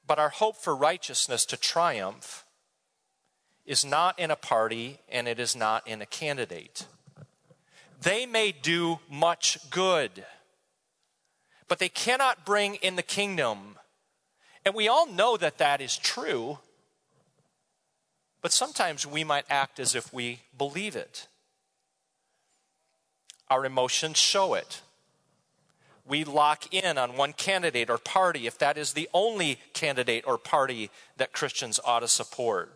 But 0.05 0.19
our 0.19 0.27
hope 0.27 0.57
for 0.57 0.75
righteousness 0.75 1.45
to 1.45 1.55
triumph 1.55 2.43
is 3.65 3.85
not 3.85 4.19
in 4.19 4.31
a 4.31 4.35
party 4.35 4.99
and 5.07 5.29
it 5.29 5.39
is 5.39 5.55
not 5.55 5.87
in 5.87 6.01
a 6.01 6.05
candidate. 6.05 6.85
They 8.01 8.25
may 8.25 8.51
do 8.51 8.99
much 9.09 9.59
good, 9.69 10.25
but 11.69 11.79
they 11.79 11.87
cannot 11.87 12.45
bring 12.45 12.75
in 12.75 12.97
the 12.97 13.01
kingdom. 13.01 13.77
And 14.65 14.75
we 14.75 14.89
all 14.89 15.07
know 15.07 15.37
that 15.37 15.57
that 15.59 15.79
is 15.79 15.95
true. 15.95 16.59
But 18.41 18.51
sometimes 18.51 19.05
we 19.05 19.23
might 19.23 19.45
act 19.49 19.79
as 19.79 19.95
if 19.95 20.13
we 20.13 20.41
believe 20.57 20.95
it. 20.95 21.27
Our 23.49 23.65
emotions 23.65 24.17
show 24.17 24.53
it. 24.53 24.81
We 26.05 26.23
lock 26.23 26.73
in 26.73 26.97
on 26.97 27.17
one 27.17 27.33
candidate 27.33 27.89
or 27.89 27.97
party 27.97 28.47
if 28.47 28.57
that 28.59 28.77
is 28.77 28.93
the 28.93 29.09
only 29.13 29.59
candidate 29.73 30.23
or 30.25 30.37
party 30.37 30.89
that 31.17 31.33
Christians 31.33 31.79
ought 31.83 31.99
to 31.99 32.07
support. 32.07 32.73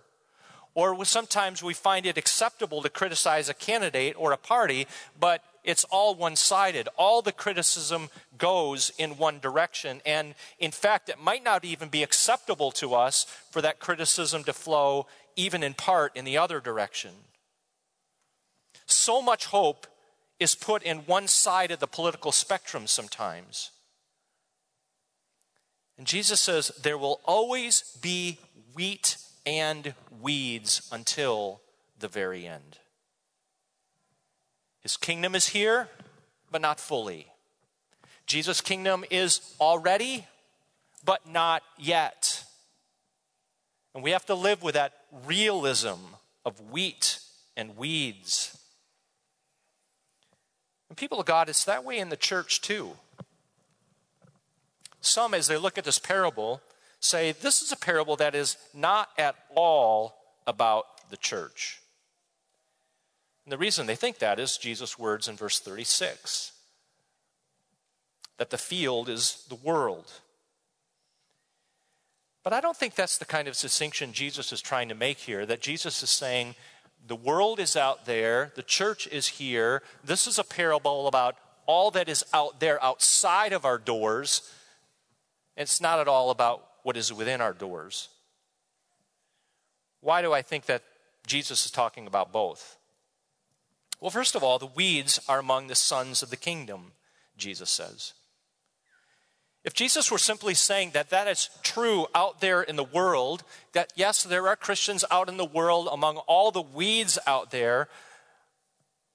Or 0.74 1.04
sometimes 1.04 1.62
we 1.62 1.74
find 1.74 2.06
it 2.06 2.17
acceptable 2.17 2.82
to 2.82 2.89
criticize 2.89 3.50
a 3.50 3.54
candidate 3.54 4.15
or 4.17 4.32
a 4.32 4.38
party, 4.38 4.88
but 5.19 5.43
it's 5.63 5.84
all 5.86 6.15
one 6.15 6.36
sided. 6.36 6.88
All 6.97 7.21
the 7.21 7.32
criticism 7.32 8.10
goes 8.38 8.91
in 8.97 9.17
one 9.17 9.39
direction. 9.39 10.02
And 10.06 10.34
in 10.60 10.71
fact, 10.71 11.10
it 11.10 11.21
might 11.21 11.43
not 11.43 11.65
even 11.65 11.89
be 11.89 12.04
acceptable 12.04 12.71
to 12.71 12.95
us 12.95 13.26
for 13.52 13.62
that 13.62 13.80
criticism 13.80 14.43
to 14.45 14.54
flow 14.54 15.08
even 15.36 15.63
in 15.63 15.74
part, 15.74 16.15
in 16.15 16.26
the 16.26 16.38
other 16.38 16.60
direction. 16.60 17.12
So 18.86 19.22
much 19.22 19.46
hope 19.48 19.88
is 20.39 20.56
put 20.56 20.84
in 20.84 21.00
one 21.00 21.28
side 21.28 21.72
of 21.72 21.80
the 21.80 21.88
political 21.88 22.32
spectrum 22.32 22.88
sometimes. 22.88 23.72
And 25.98 26.08
Jesus 26.08 26.41
says 26.41 26.72
there 26.82 26.98
will 26.98 27.22
always 27.26 27.98
be 28.02 28.39
wheat 28.74 29.17
and 29.46 29.94
weeds 30.20 30.88
until 30.91 31.62
the 32.00 32.08
very 32.08 32.48
end. 32.48 32.80
His 34.82 34.98
kingdom 34.98 35.36
is 35.36 35.50
here, 35.50 35.89
but 36.52 36.62
not 36.62 36.80
fully. 36.80 37.28
Jesus' 38.26 38.62
kingdom 38.62 39.06
is 39.12 39.56
already, 39.60 40.26
but 41.06 41.28
not 41.28 41.62
yet. 41.78 42.44
And 43.94 44.04
we 44.04 44.12
have 44.12 44.26
to 44.26 44.36
live 44.36 44.63
with 44.63 44.76
that 44.76 44.94
realism 45.26 46.15
of 46.45 46.71
wheat 46.71 47.19
and 47.58 47.78
weeds. 47.78 48.58
And 50.89 50.97
people 50.97 51.19
of 51.19 51.26
God, 51.26 51.50
it's 51.50 51.65
that 51.65 51.84
way 51.84 52.00
in 52.00 52.10
the 52.10 52.17
church 52.17 52.62
too. 52.62 52.91
Some, 55.02 55.34
as 55.34 55.47
they 55.47 55.58
look 55.58 55.78
at 55.78 55.84
this 55.84 56.00
parable, 56.00 56.62
say 57.00 57.32
this 57.32 57.62
is 57.62 57.71
a 57.71 57.78
parable 57.78 58.15
that 58.17 58.36
is 58.36 58.58
not 58.74 59.10
at 59.17 59.36
all 59.56 60.15
about 60.45 61.10
the 61.10 61.17
church. 61.17 61.82
And 63.45 63.52
the 63.52 63.58
reason 63.58 63.88
they 63.88 63.95
think 63.95 64.19
that 64.19 64.39
is 64.39 64.58
Jesus' 64.58 65.00
words 65.00 65.28
in 65.28 65.36
verse 65.36 65.60
36 65.60 66.54
that 68.38 68.50
the 68.50 68.58
field 68.58 69.08
is 69.08 69.45
the 69.50 69.56
world. 69.56 70.12
But 72.43 72.54
I 72.54 72.62
don't 72.62 72.75
think 72.75 72.95
that's 72.95 73.17
the 73.17 73.25
kind 73.25 73.47
of 73.47 73.58
distinction 73.58 74.13
Jesus 74.13 74.51
is 74.51 74.62
trying 74.62 74.89
to 74.89 74.95
make 74.95 75.19
here. 75.19 75.45
That 75.45 75.62
Jesus 75.62 76.01
is 76.01 76.10
saying, 76.10 76.56
the 77.06 77.15
world 77.15 77.60
is 77.60 77.75
out 77.75 78.06
there, 78.06 78.51
the 78.56 78.63
church 78.63 79.08
is 79.08 79.27
here. 79.27 79.82
This 80.04 80.27
is 80.27 80.39
a 80.39 80.43
parable 80.43 81.08
about 81.08 81.36
all 81.65 81.91
that 81.91 82.10
is 82.10 82.23
out 82.34 82.60
there 82.60 82.84
outside 82.84 83.54
of 83.54 83.65
our 83.65 83.77
doors. 83.77 84.51
It's 85.56 85.82
not 85.82 85.99
at 85.99 86.08
all 86.08 86.32
about 86.32 86.65
what 86.84 86.97
is 86.97 87.13
within 87.13 87.41
our 87.41 87.54
doors. 87.54 88.10
Why 89.99 90.21
do 90.21 90.34
I 90.34 90.41
think 90.41 90.65
that 90.65 90.84
Jesus 91.27 91.65
is 91.65 91.71
talking 91.71 92.08
about 92.08 92.32
both? 92.32 92.77
Well, 93.99 94.10
first 94.10 94.34
of 94.34 94.43
all, 94.43 94.58
the 94.58 94.65
weeds 94.65 95.19
are 95.30 95.39
among 95.39 95.67
the 95.67 95.75
sons 95.75 96.23
of 96.23 96.32
the 96.32 96.38
kingdom, 96.38 96.93
Jesus 97.38 97.69
says. 97.69 98.13
If 99.63 99.74
Jesus 99.74 100.12
were 100.12 100.17
simply 100.17 100.56
saying 100.56 100.91
that 100.93 101.12
that 101.12 101.28
is 101.28 101.50
true 101.62 102.08
out 102.15 102.41
there 102.41 102.63
in 102.63 102.76
the 102.76 102.84
world, 102.84 103.43
that 103.74 103.93
yes, 103.95 104.24
there 104.24 104.47
are 104.47 104.56
Christians 104.56 105.06
out 105.12 105.30
in 105.30 105.38
the 105.38 105.45
world 105.45 105.88
among 105.91 106.17
all 106.17 106.52
the 106.52 106.62
weeds 106.62 107.19
out 107.28 107.52
there, 107.52 107.88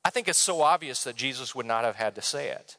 I 0.04 0.10
think 0.10 0.28
it's 0.28 0.38
so 0.38 0.62
obvious 0.62 1.02
that 1.02 1.16
Jesus 1.16 1.54
would 1.54 1.66
not 1.66 1.84
have 1.84 1.96
had 1.96 2.14
to 2.14 2.22
say 2.22 2.50
it. 2.50 2.76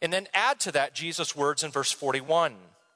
And 0.00 0.12
then 0.12 0.28
add 0.32 0.60
to 0.60 0.72
that 0.72 0.94
Jesus' 0.94 1.34
words 1.34 1.64
in 1.64 1.70
verse 1.70 1.90
41 1.90 2.54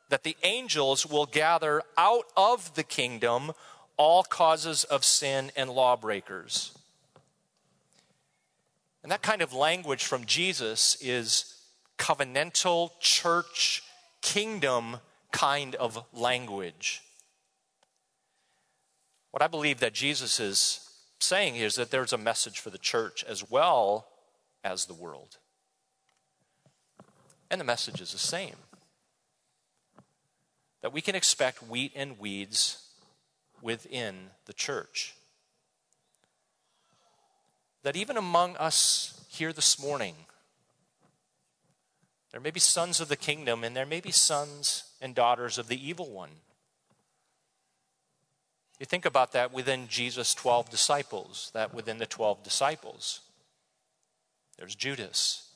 that 0.08 0.22
the 0.22 0.36
angels 0.44 1.04
will 1.04 1.26
gather 1.26 1.82
out 1.98 2.26
of 2.36 2.74
the 2.76 2.84
kingdom 2.84 3.50
all 3.96 4.22
causes 4.22 4.84
of 4.84 5.04
sin 5.04 5.50
and 5.56 5.70
lawbreakers. 5.70 6.72
And 9.02 9.10
that 9.10 9.22
kind 9.22 9.42
of 9.42 9.52
language 9.52 10.04
from 10.04 10.26
Jesus 10.26 10.96
is 11.00 11.55
covenantal 11.98 12.90
church 13.00 13.82
kingdom 14.22 14.98
kind 15.32 15.74
of 15.74 16.04
language. 16.12 17.02
What 19.30 19.42
I 19.42 19.48
believe 19.48 19.80
that 19.80 19.92
Jesus 19.92 20.40
is 20.40 20.80
saying 21.20 21.56
is 21.56 21.74
that 21.74 21.90
there's 21.90 22.12
a 22.12 22.18
message 22.18 22.60
for 22.60 22.70
the 22.70 22.78
church 22.78 23.24
as 23.28 23.48
well 23.48 24.06
as 24.64 24.86
the 24.86 24.94
world. 24.94 25.38
And 27.50 27.60
the 27.60 27.64
message 27.64 28.00
is 28.00 28.12
the 28.12 28.18
same 28.18 28.56
that 30.82 30.92
we 30.92 31.00
can 31.00 31.14
expect 31.14 31.62
wheat 31.62 31.92
and 31.96 32.18
weeds 32.18 32.86
within 33.60 34.30
the 34.44 34.52
church. 34.52 35.14
That 37.82 37.96
even 37.96 38.16
among 38.16 38.56
us 38.56 39.24
here 39.28 39.52
this 39.52 39.82
morning, 39.82 40.14
there 42.32 42.40
may 42.40 42.50
be 42.50 42.60
sons 42.60 43.00
of 43.00 43.08
the 43.08 43.16
kingdom, 43.16 43.64
and 43.64 43.76
there 43.76 43.86
may 43.86 44.00
be 44.00 44.10
sons 44.10 44.84
and 45.00 45.14
daughters 45.14 45.58
of 45.58 45.68
the 45.68 45.88
evil 45.88 46.10
one. 46.10 46.30
You 48.78 48.86
think 48.86 49.06
about 49.06 49.32
that 49.32 49.52
within 49.52 49.88
Jesus' 49.88 50.34
12 50.34 50.68
disciples, 50.68 51.50
that 51.54 51.72
within 51.72 51.98
the 51.98 52.06
12 52.06 52.42
disciples, 52.42 53.20
there's 54.58 54.74
Judas. 54.74 55.48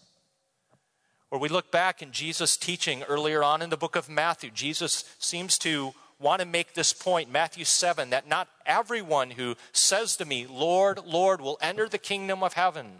Or 1.30 1.38
we 1.38 1.48
look 1.48 1.70
back 1.70 2.02
in 2.02 2.12
Jesus' 2.12 2.56
teaching 2.56 3.02
earlier 3.04 3.42
on 3.42 3.62
in 3.62 3.70
the 3.70 3.76
book 3.76 3.94
of 3.94 4.08
Matthew, 4.08 4.50
Jesus 4.50 5.04
seems 5.18 5.58
to 5.58 5.92
want 6.18 6.40
to 6.40 6.46
make 6.46 6.74
this 6.74 6.92
point, 6.92 7.30
Matthew 7.30 7.64
7, 7.64 8.10
that 8.10 8.28
not 8.28 8.48
everyone 8.66 9.30
who 9.32 9.56
says 9.72 10.16
to 10.16 10.24
me, 10.24 10.46
Lord, 10.46 11.00
Lord, 11.06 11.40
will 11.40 11.58
enter 11.62 11.88
the 11.88 11.98
kingdom 11.98 12.42
of 12.42 12.54
heaven, 12.54 12.90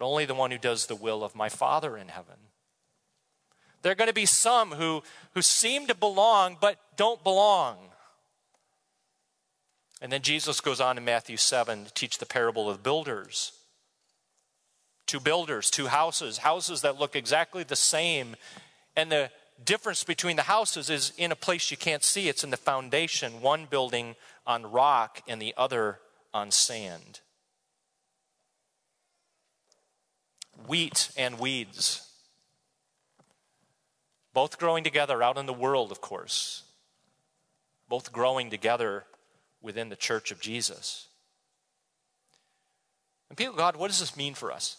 but 0.00 0.06
only 0.06 0.24
the 0.24 0.34
one 0.34 0.50
who 0.50 0.56
does 0.56 0.86
the 0.86 0.96
will 0.96 1.22
of 1.22 1.36
my 1.36 1.50
Father 1.50 1.94
in 1.94 2.08
heaven. 2.08 2.36
There 3.82 3.92
are 3.92 3.96
going 3.96 4.08
to 4.08 4.14
be 4.14 4.24
some 4.24 4.72
who, 4.72 5.02
who 5.34 5.42
seem 5.42 5.86
to 5.88 5.94
belong 5.94 6.56
but 6.58 6.78
don't 6.96 7.22
belong. 7.22 7.76
And 10.00 10.10
then 10.10 10.22
Jesus 10.22 10.62
goes 10.62 10.80
on 10.80 10.96
in 10.96 11.04
Matthew 11.04 11.36
7 11.36 11.84
to 11.84 11.92
teach 11.92 12.16
the 12.16 12.24
parable 12.24 12.70
of 12.70 12.82
builders. 12.82 13.52
Two 15.04 15.20
builders, 15.20 15.70
two 15.70 15.88
houses, 15.88 16.38
houses 16.38 16.80
that 16.80 16.98
look 16.98 17.14
exactly 17.14 17.62
the 17.62 17.76
same. 17.76 18.36
And 18.96 19.12
the 19.12 19.30
difference 19.62 20.02
between 20.02 20.36
the 20.36 20.42
houses 20.44 20.88
is 20.88 21.12
in 21.18 21.30
a 21.30 21.36
place 21.36 21.70
you 21.70 21.76
can't 21.76 22.02
see. 22.02 22.30
It's 22.30 22.42
in 22.42 22.48
the 22.48 22.56
foundation, 22.56 23.42
one 23.42 23.66
building 23.66 24.16
on 24.46 24.72
rock 24.72 25.20
and 25.28 25.42
the 25.42 25.52
other 25.58 25.98
on 26.32 26.50
sand. 26.50 27.20
Wheat 30.66 31.10
and 31.16 31.38
weeds 31.38 32.10
both 34.32 34.58
growing 34.58 34.84
together 34.84 35.22
out 35.22 35.38
in 35.38 35.46
the 35.46 35.52
world, 35.52 35.90
of 35.90 36.00
course, 36.00 36.62
both 37.88 38.12
growing 38.12 38.50
together 38.50 39.04
within 39.60 39.88
the 39.88 39.96
church 39.96 40.30
of 40.30 40.40
Jesus. 40.40 41.08
And 43.28 43.36
people, 43.36 43.54
God, 43.54 43.76
what 43.76 43.88
does 43.88 44.00
this 44.00 44.16
mean 44.16 44.34
for 44.34 44.52
us? 44.52 44.76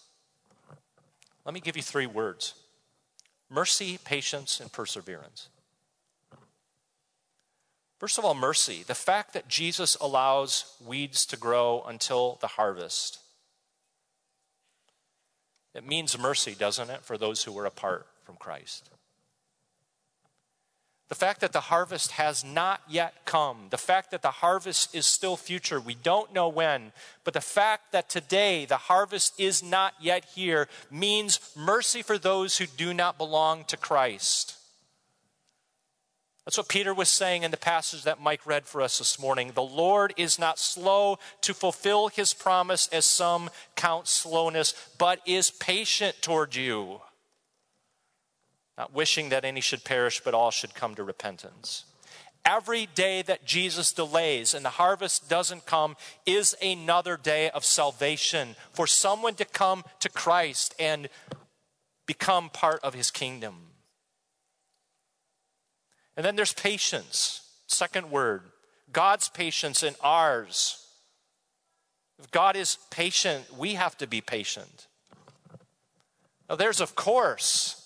Let 1.46 1.54
me 1.54 1.60
give 1.60 1.76
you 1.76 1.84
three 1.84 2.06
words 2.06 2.54
mercy, 3.50 4.00
patience, 4.04 4.60
and 4.60 4.72
perseverance. 4.72 5.50
First 8.00 8.18
of 8.18 8.26
all, 8.26 8.34
mercy. 8.34 8.84
The 8.86 8.96
fact 8.96 9.34
that 9.34 9.48
Jesus 9.48 9.96
allows 9.96 10.76
weeds 10.84 11.26
to 11.28 11.38
grow 11.38 11.84
until 11.86 12.40
the 12.42 12.48
harvest. 12.48 13.20
It 15.74 15.88
means 15.88 16.18
mercy, 16.18 16.56
doesn't 16.58 16.90
it, 16.90 17.02
for 17.04 17.18
those 17.18 17.44
who 17.44 17.52
were 17.52 17.66
apart 17.66 18.08
from 18.24 18.36
Christ? 18.36 18.90
The 21.12 21.16
fact 21.16 21.42
that 21.42 21.52
the 21.52 21.60
harvest 21.60 22.12
has 22.12 22.42
not 22.42 22.82
yet 22.90 23.26
come, 23.26 23.68
the 23.70 23.78
fact 23.78 24.12
that 24.12 24.22
the 24.22 24.32
harvest 24.32 24.96
is 24.96 25.06
still 25.06 25.36
future, 25.36 25.80
we 25.80 25.94
don't 25.94 26.34
know 26.34 26.48
when, 26.48 26.94
but 27.26 27.34
the 27.34 27.42
fact 27.42 27.92
that 27.92 28.10
today 28.10 28.64
the 28.64 28.78
harvest 28.78 29.38
is 29.38 29.62
not 29.62 29.94
yet 30.00 30.24
here 30.34 30.70
means 30.90 31.52
mercy 31.54 32.02
for 32.02 32.18
those 32.18 32.60
who 32.60 32.66
do 32.66 32.94
not 32.94 33.18
belong 33.18 33.66
to 33.66 33.76
Christ. 33.76 34.56
That's 36.46 36.58
what 36.58 36.70
Peter 36.70 36.94
was 36.94 37.10
saying 37.10 37.44
in 37.44 37.52
the 37.52 37.58
passage 37.58 38.04
that 38.04 38.22
Mike 38.22 38.46
read 38.46 38.66
for 38.66 38.82
us 38.82 38.98
this 38.98 39.20
morning. 39.20 39.52
The 39.54 39.62
Lord 39.62 40.14
is 40.18 40.40
not 40.40 40.58
slow 40.58 41.20
to 41.42 41.54
fulfill 41.54 42.08
his 42.08 42.34
promise, 42.34 42.88
as 42.88 43.06
some 43.06 43.50
count 43.76 44.08
slowness, 44.08 44.74
but 44.98 45.20
is 45.26 45.52
patient 45.52 46.16
toward 46.22 46.56
you 46.56 47.02
not 48.82 48.96
wishing 48.96 49.30
that 49.30 49.46
any 49.46 49.62
should 49.62 49.84
perish, 49.84 50.22
but 50.22 50.34
all 50.34 50.50
should 50.50 50.74
come 50.74 50.96
to 50.96 51.04
repentance. 51.04 51.86
Every 52.44 52.88
day 52.88 53.22
that 53.22 53.46
Jesus 53.46 53.94
delays 53.94 54.56
and 54.56 54.66
the 54.66 54.70
harvest 54.70 55.30
doesn't 55.30 55.68
come 55.68 55.96
is 56.26 56.56
another 56.64 57.16
day 57.16 57.52
of 57.52 57.64
salvation 57.64 58.56
for 58.72 58.88
someone 58.88 59.36
to 59.36 59.46
come 59.46 59.84
to 60.00 60.10
Christ 60.10 60.74
and 60.80 61.10
become 62.08 62.50
part 62.50 62.80
of 62.82 62.96
his 62.96 63.12
kingdom. 63.12 63.71
And 66.16 66.26
then 66.26 66.36
there's 66.36 66.54
patience. 66.54 67.42
Second 67.68 68.12
word 68.12 68.44
God's 68.92 69.30
patience 69.30 69.84
and 69.84 69.96
ours. 70.02 70.86
If 72.20 72.30
God 72.32 72.56
is 72.56 72.78
patient, 72.92 73.58
we 73.58 73.74
have 73.74 73.98
to 73.98 74.08
be 74.08 74.22
patient. 74.22 74.88
Now, 76.50 76.56
there's, 76.56 76.82
of 76.82 76.96
course, 76.96 77.82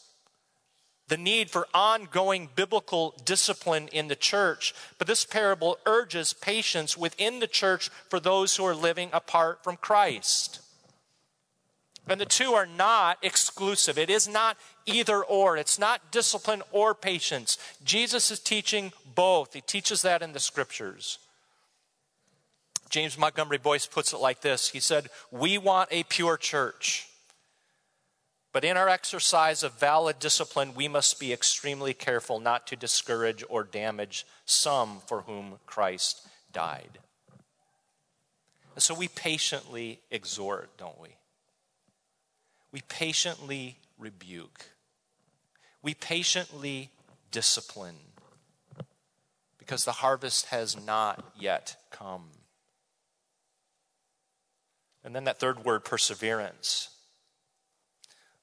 the 1.07 1.17
need 1.17 1.51
for 1.51 1.67
ongoing 1.73 2.49
biblical 2.55 3.13
discipline 3.23 3.87
in 3.89 4.07
the 4.07 4.15
church. 4.15 4.73
But 4.97 5.07
this 5.07 5.23
parable 5.23 5.77
urges 5.85 6.33
patience 6.33 6.97
within 6.97 7.39
the 7.39 7.47
church 7.47 7.89
for 8.09 8.19
those 8.19 8.55
who 8.55 8.65
are 8.65 8.75
living 8.75 9.09
apart 9.13 9.63
from 9.63 9.77
Christ. 9.77 10.61
And 12.07 12.21
the 12.21 12.25
two 12.25 12.53
are 12.53 12.67
not 12.67 13.17
exclusive. 13.23 13.97
It 13.97 14.09
is 14.09 14.27
not 14.27 14.57
either 14.85 15.23
or. 15.23 15.57
It's 15.57 15.79
not 15.79 16.11
discipline 16.11 16.61
or 16.71 16.93
patience. 16.93 17.57
Jesus 17.83 18.29
is 18.29 18.39
teaching 18.39 18.93
both. 19.15 19.53
He 19.53 19.61
teaches 19.61 20.03
that 20.03 20.21
in 20.21 20.33
the 20.33 20.39
scriptures. 20.39 21.17
James 22.89 23.17
Montgomery 23.17 23.57
Boice 23.57 23.87
puts 23.87 24.13
it 24.13 24.17
like 24.17 24.41
this 24.41 24.69
He 24.69 24.79
said, 24.79 25.09
We 25.31 25.57
want 25.57 25.89
a 25.91 26.03
pure 26.03 26.37
church. 26.37 27.09
But 28.53 28.63
in 28.63 28.77
our 28.77 28.87
exercise 28.87 29.63
of 29.63 29.73
valid 29.79 30.17
discipline, 30.17 30.75
we 30.75 30.87
must 30.87 31.19
be 31.19 31.33
extremely 31.33 31.93
careful 31.93 32.39
not 32.39 32.67
to 32.67 32.77
discourage 32.77 33.43
or 33.49 33.65
damage 33.65 34.25
some 34.45 35.01
for 35.07 35.23
whom 35.23 35.55
Christ 35.65 36.25
died. 36.53 36.99
And 38.73 38.81
so 38.81 38.93
we 38.93 39.09
patiently 39.09 39.99
exhort, 40.09 40.77
don't 40.77 41.01
we? 41.01 41.17
We 42.75 42.81
patiently 42.89 43.77
rebuke. 43.97 44.65
We 45.81 45.93
patiently 45.93 46.89
discipline 47.31 47.95
because 49.57 49.85
the 49.85 49.93
harvest 49.93 50.47
has 50.47 50.75
not 50.85 51.23
yet 51.39 51.77
come. 51.89 52.31
And 55.05 55.15
then 55.15 55.23
that 55.23 55.39
third 55.39 55.63
word, 55.63 55.85
perseverance 55.85 56.89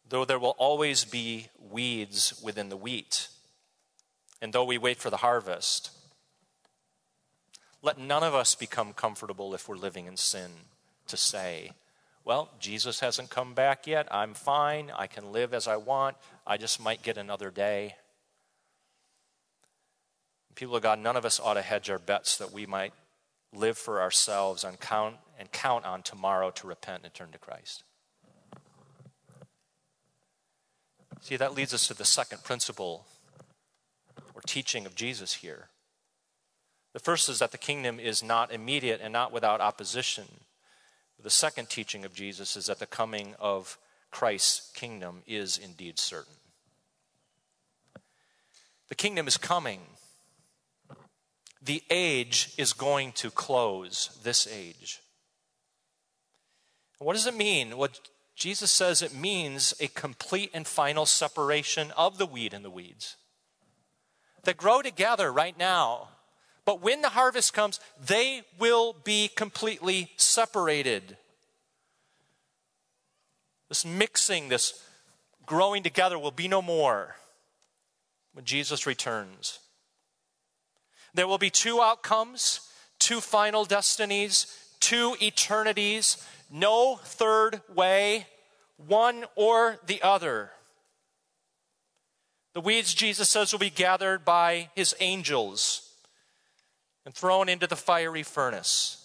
though 0.08 0.24
there 0.24 0.38
will 0.38 0.56
always 0.56 1.04
be 1.04 1.48
weeds 1.70 2.40
within 2.42 2.70
the 2.70 2.76
wheat, 2.78 3.28
and 4.40 4.54
though 4.54 4.64
we 4.64 4.78
wait 4.78 4.98
for 4.98 5.10
the 5.10 5.18
harvest, 5.18 5.90
let 7.82 7.98
none 7.98 8.22
of 8.22 8.34
us 8.34 8.54
become 8.54 8.94
comfortable 8.94 9.54
if 9.54 9.68
we're 9.68 9.76
living 9.76 10.06
in 10.06 10.16
sin 10.16 10.52
to 11.06 11.18
say, 11.18 11.72
well, 12.24 12.50
Jesus 12.60 13.00
hasn't 13.00 13.30
come 13.30 13.52
back 13.54 13.86
yet. 13.86 14.06
I'm 14.10 14.34
fine. 14.34 14.92
I 14.96 15.06
can 15.06 15.32
live 15.32 15.52
as 15.52 15.66
I 15.66 15.76
want. 15.76 16.16
I 16.46 16.56
just 16.56 16.80
might 16.80 17.02
get 17.02 17.16
another 17.16 17.50
day. 17.50 17.96
People 20.54 20.76
of 20.76 20.82
God, 20.82 20.98
none 20.98 21.16
of 21.16 21.24
us 21.24 21.40
ought 21.40 21.54
to 21.54 21.62
hedge 21.62 21.90
our 21.90 21.98
bets 21.98 22.36
that 22.36 22.52
we 22.52 22.66
might 22.66 22.92
live 23.52 23.76
for 23.76 24.00
ourselves 24.00 24.64
and 24.64 24.78
count, 24.78 25.16
and 25.38 25.50
count 25.50 25.84
on 25.84 26.02
tomorrow 26.02 26.50
to 26.50 26.66
repent 26.66 27.02
and 27.04 27.12
turn 27.12 27.32
to 27.32 27.38
Christ. 27.38 27.84
See, 31.20 31.36
that 31.36 31.54
leads 31.54 31.74
us 31.74 31.86
to 31.88 31.94
the 31.94 32.04
second 32.04 32.44
principle 32.44 33.06
or 34.34 34.40
teaching 34.46 34.86
of 34.86 34.94
Jesus 34.94 35.34
here. 35.34 35.68
The 36.92 36.98
first 36.98 37.28
is 37.28 37.38
that 37.38 37.52
the 37.52 37.58
kingdom 37.58 37.98
is 37.98 38.22
not 38.22 38.52
immediate 38.52 39.00
and 39.02 39.12
not 39.12 39.32
without 39.32 39.60
opposition. 39.60 40.24
The 41.22 41.30
second 41.30 41.68
teaching 41.68 42.04
of 42.04 42.14
Jesus 42.14 42.56
is 42.56 42.66
that 42.66 42.78
the 42.78 42.86
coming 42.86 43.34
of 43.38 43.78
Christ's 44.10 44.70
kingdom 44.74 45.22
is 45.26 45.56
indeed 45.56 45.98
certain. 45.98 46.34
The 48.88 48.94
kingdom 48.94 49.26
is 49.26 49.36
coming. 49.36 49.80
The 51.62 51.82
age 51.90 52.52
is 52.58 52.72
going 52.72 53.12
to 53.12 53.30
close, 53.30 54.18
this 54.22 54.46
age. 54.46 55.00
What 56.98 57.14
does 57.14 57.26
it 57.26 57.36
mean? 57.36 57.76
What 57.76 58.00
Jesus 58.34 58.70
says 58.70 59.02
it 59.02 59.14
means 59.14 59.74
a 59.80 59.88
complete 59.88 60.50
and 60.52 60.66
final 60.66 61.06
separation 61.06 61.92
of 61.96 62.18
the 62.18 62.26
weed 62.26 62.52
and 62.52 62.64
the 62.64 62.70
weeds. 62.70 63.16
that 64.44 64.56
grow 64.56 64.82
together 64.82 65.32
right 65.32 65.56
now, 65.56 66.08
but 66.64 66.80
when 66.80 67.02
the 67.02 67.10
harvest 67.10 67.52
comes, 67.52 67.80
they 68.04 68.42
will 68.58 68.94
be 69.04 69.28
completely 69.28 70.10
separated. 70.16 71.16
This 73.68 73.84
mixing, 73.84 74.48
this 74.48 74.82
growing 75.46 75.82
together 75.82 76.18
will 76.18 76.30
be 76.30 76.48
no 76.48 76.62
more 76.62 77.16
when 78.32 78.44
Jesus 78.44 78.86
returns. 78.86 79.58
There 81.14 81.26
will 81.26 81.38
be 81.38 81.50
two 81.50 81.80
outcomes, 81.80 82.68
two 82.98 83.20
final 83.20 83.64
destinies, 83.64 84.46
two 84.80 85.16
eternities 85.20 86.24
no 86.52 86.96
third 86.96 87.62
way, 87.74 88.26
one 88.76 89.24
or 89.34 89.78
the 89.86 90.02
other. 90.02 90.50
The 92.52 92.60
weeds, 92.60 92.92
Jesus 92.92 93.30
says, 93.30 93.52
will 93.52 93.58
be 93.58 93.70
gathered 93.70 94.24
by 94.24 94.68
his 94.74 94.94
angels. 95.00 95.81
And 97.04 97.14
thrown 97.14 97.48
into 97.48 97.66
the 97.66 97.76
fiery 97.76 98.22
furnace. 98.22 98.98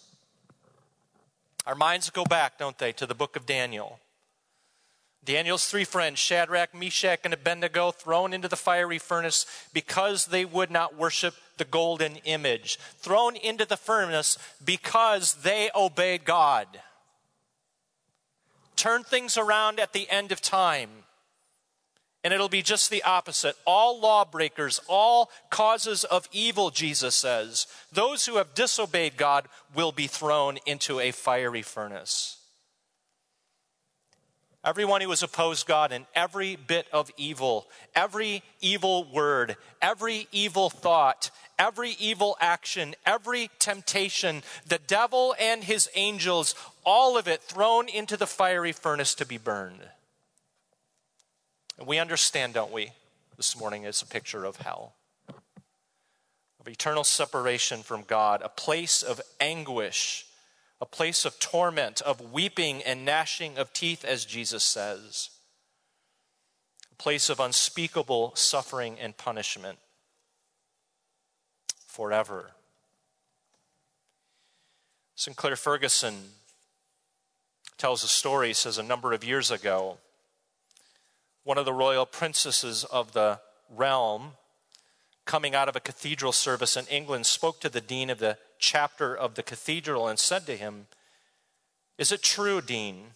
Our 1.66 1.76
minds 1.76 2.10
go 2.10 2.24
back, 2.24 2.58
don't 2.58 2.78
they, 2.78 2.92
to 2.94 3.06
the 3.06 3.16
book 3.16 3.36
of 3.36 3.46
Daniel. 3.46 4.00
Daniel's 5.26 5.68
three 5.68 5.84
friends, 5.84 6.20
Shadrach, 6.20 6.74
Meshach, 6.74 7.20
and 7.26 7.34
Abednego, 7.34 7.92
thrown 7.92 8.32
into 8.32 8.48
the 8.48 8.56
fiery 8.56 8.98
furnace 8.98 9.46
because 9.74 10.28
they 10.28 10.46
would 10.46 10.72
not 10.72 10.96
worship 10.96 11.36
the 11.58 11.66
golden 11.66 12.16
image. 12.24 12.80
Thrown 13.00 13.36
into 13.36 13.66
the 13.66 13.76
furnace 13.76 14.38
because 14.64 15.34
they 15.44 15.70
obeyed 15.76 16.24
God. 16.24 16.68
Turn 18.78 19.04
things 19.04 19.38
around 19.38 19.82
at 19.82 19.92
the 19.92 20.10
end 20.10 20.32
of 20.32 20.40
time. 20.40 20.90
And 22.28 22.34
it'll 22.34 22.50
be 22.50 22.62
just 22.62 22.90
the 22.90 23.04
opposite. 23.04 23.56
All 23.66 24.02
lawbreakers, 24.02 24.82
all 24.90 25.32
causes 25.50 26.04
of 26.04 26.28
evil, 26.34 26.72
Jesus 26.72 27.16
says, 27.16 27.68
those 27.94 28.26
who 28.26 28.36
have 28.36 28.54
disobeyed 28.54 29.16
God 29.16 29.48
will 29.74 29.94
be 29.94 30.08
thrown 30.08 30.58
into 30.66 31.00
a 31.00 31.12
fiery 31.12 31.62
furnace. 31.62 32.40
Everyone 34.62 35.00
who 35.00 35.10
has 35.12 35.24
opposed 35.24 35.68
God 35.68 35.94
in 35.94 36.06
every 36.13 36.58
bit 36.58 36.88
of 36.92 37.10
evil, 37.16 37.66
every 37.96 38.44
evil 38.60 39.06
word, 39.10 39.56
every 39.82 40.28
evil 40.34 40.70
thought, 40.70 41.32
every 41.58 41.92
evil 41.92 42.36
action, 42.42 42.94
every 43.06 43.50
temptation, 43.58 44.44
the 44.68 44.80
devil 44.86 45.34
and 45.40 45.63
his 45.63 45.90
angels, 45.96 46.56
all 46.84 47.18
of 47.18 47.30
it 47.30 47.42
thrown 47.42 47.88
into 47.88 48.18
the 48.18 48.28
fiery 48.28 48.74
furnace 48.74 49.16
to 49.16 49.26
be 49.26 49.38
burned. 49.38 49.88
And 51.78 51.88
we 51.88 52.00
understand, 52.00 52.54
don't 52.54 52.72
we, 52.72 52.92
this 53.36 53.58
morning 53.58 53.84
it's 53.84 54.02
a 54.02 54.08
picture 54.08 54.46
of 54.46 54.58
hell, 54.58 54.96
of 56.60 56.68
eternal 56.68 57.04
separation 57.04 57.84
from 57.84 58.04
God, 58.04 58.42
a 58.42 58.50
place 58.50 59.04
of 59.04 59.22
anguish, 59.40 60.26
a 60.82 60.86
place 60.86 61.24
of 61.24 61.40
torment, 61.40 62.02
of 62.02 62.32
weeping 62.34 62.82
and 62.84 63.06
gnashing 63.06 63.58
of 63.58 63.74
teeth, 63.74 64.04
as 64.04 64.26
Jesus 64.26 64.63
says, 64.63 65.30
a 66.92 66.96
place 66.96 67.30
of 67.30 67.40
unspeakable 67.40 68.34
suffering 68.36 68.98
and 69.00 69.16
punishment 69.18 69.78
forever. 71.86 72.52
Sinclair 75.16 75.56
Ferguson 75.56 76.16
tells 77.78 78.04
a 78.04 78.08
story, 78.08 78.54
says 78.54 78.78
a 78.78 78.84
number 78.84 79.13
of 79.13 79.24
years 79.24 79.52
ago, 79.52 79.98
one 81.48 81.58
of 81.58 81.64
the 81.64 81.72
royal 81.72 82.06
princesses 82.06 82.84
of 82.84 83.14
the 83.14 83.40
realm, 83.74 84.32
coming 85.24 85.56
out 85.56 85.70
of 85.70 85.78
a 85.78 85.80
cathedral 85.80 86.34
service 86.34 86.76
in 86.76 86.86
England, 86.88 87.26
spoke 87.26 87.62
to 87.62 87.70
the 87.70 87.80
dean 87.80 88.10
of 88.10 88.20
the 88.20 88.38
chapter 88.60 89.16
of 89.16 89.36
the 89.36 89.44
cathedral 89.44 90.10
and 90.10 90.20
said 90.20 90.46
to 90.46 90.58
him, 90.58 90.88
Is 91.98 92.12
it 92.12 92.22
true, 92.22 92.60
dean, 92.60 93.12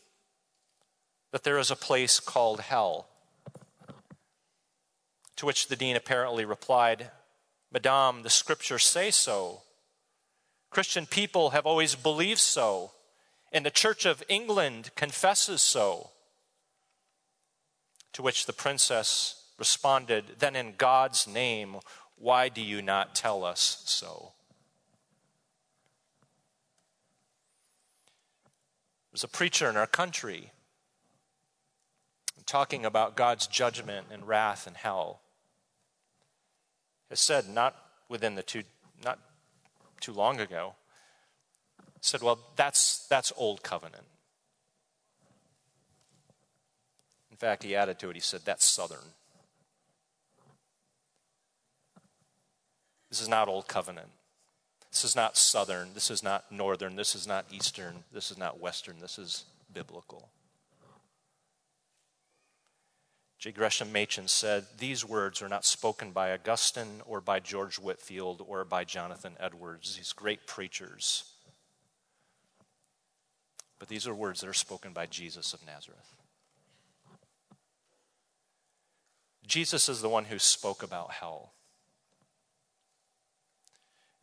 that 1.33 1.43
there 1.43 1.57
is 1.57 1.69
a 1.69 1.75
place 1.75 2.21
called 2.21 2.61
hell? 2.61 3.09
To 5.35 5.45
which 5.45 5.67
the 5.67 5.75
dean 5.75 5.97
apparently 5.97 6.45
replied, 6.45 7.11
Madame, 7.69 8.23
the 8.23 8.29
scriptures 8.29 8.85
say 8.85 9.11
so. 9.11 9.63
Christian 10.69 11.05
people 11.05 11.49
have 11.49 11.65
always 11.65 11.95
believed 11.95 12.39
so, 12.39 12.91
and 13.51 13.65
the 13.65 13.71
Church 13.71 14.05
of 14.05 14.23
England 14.29 14.91
confesses 14.95 15.61
so. 15.61 16.11
To 18.13 18.21
which 18.21 18.45
the 18.45 18.53
princess 18.53 19.45
responded, 19.57 20.25
Then 20.39 20.55
in 20.55 20.73
God's 20.77 21.27
name, 21.27 21.77
why 22.15 22.49
do 22.49 22.61
you 22.61 22.81
not 22.81 23.15
tell 23.15 23.43
us 23.43 23.81
so? 23.85 24.33
There's 29.11 29.23
a 29.23 29.27
preacher 29.27 29.69
in 29.69 29.75
our 29.75 29.87
country 29.87 30.51
talking 32.45 32.85
about 32.85 33.15
God's 33.15 33.47
judgment 33.47 34.07
and 34.11 34.27
wrath 34.27 34.67
and 34.67 34.75
hell. 34.75 35.21
Has 37.09 37.19
said 37.19 37.47
not 37.49 37.75
within 38.09 38.35
the 38.35 38.43
two, 38.43 38.63
not 39.03 39.19
too 39.99 40.13
long 40.13 40.39
ago, 40.39 40.75
said, 42.01 42.21
well, 42.21 42.39
that's, 42.55 43.05
that's 43.07 43.31
old 43.37 43.63
covenant. 43.63 44.05
Fact, 47.41 47.63
he 47.63 47.75
added 47.75 47.97
to 47.97 48.11
it, 48.11 48.15
he 48.15 48.19
said, 48.19 48.41
That's 48.45 48.63
Southern. 48.63 48.99
This 53.09 53.19
is 53.19 53.27
not 53.27 53.47
Old 53.47 53.67
Covenant. 53.67 54.09
This 54.91 55.03
is 55.03 55.15
not 55.15 55.35
Southern. 55.35 55.95
This 55.95 56.11
is 56.11 56.21
not 56.21 56.51
Northern. 56.51 56.95
This 56.95 57.15
is 57.15 57.25
not 57.25 57.47
Eastern. 57.51 58.03
This 58.13 58.29
is 58.29 58.37
not 58.37 58.59
Western. 58.59 58.99
This 58.99 59.17
is 59.17 59.45
biblical. 59.73 60.29
J. 63.39 63.51
Gresham 63.51 63.91
Machen 63.91 64.27
said, 64.27 64.67
These 64.77 65.03
words 65.03 65.41
are 65.41 65.49
not 65.49 65.65
spoken 65.65 66.11
by 66.11 66.33
Augustine 66.33 67.01
or 67.07 67.21
by 67.21 67.39
George 67.39 67.79
Whitefield 67.79 68.45
or 68.47 68.63
by 68.65 68.83
Jonathan 68.83 69.33
Edwards, 69.39 69.95
these 69.95 70.13
great 70.13 70.45
preachers. 70.45 71.23
But 73.79 73.87
these 73.87 74.05
are 74.05 74.13
words 74.13 74.41
that 74.41 74.47
are 74.47 74.53
spoken 74.53 74.93
by 74.93 75.07
Jesus 75.07 75.55
of 75.55 75.65
Nazareth. 75.65 76.11
Jesus 79.51 79.89
is 79.89 80.01
the 80.01 80.07
one 80.07 80.23
who 80.23 80.39
spoke 80.39 80.81
about 80.81 81.11
hell. 81.11 81.51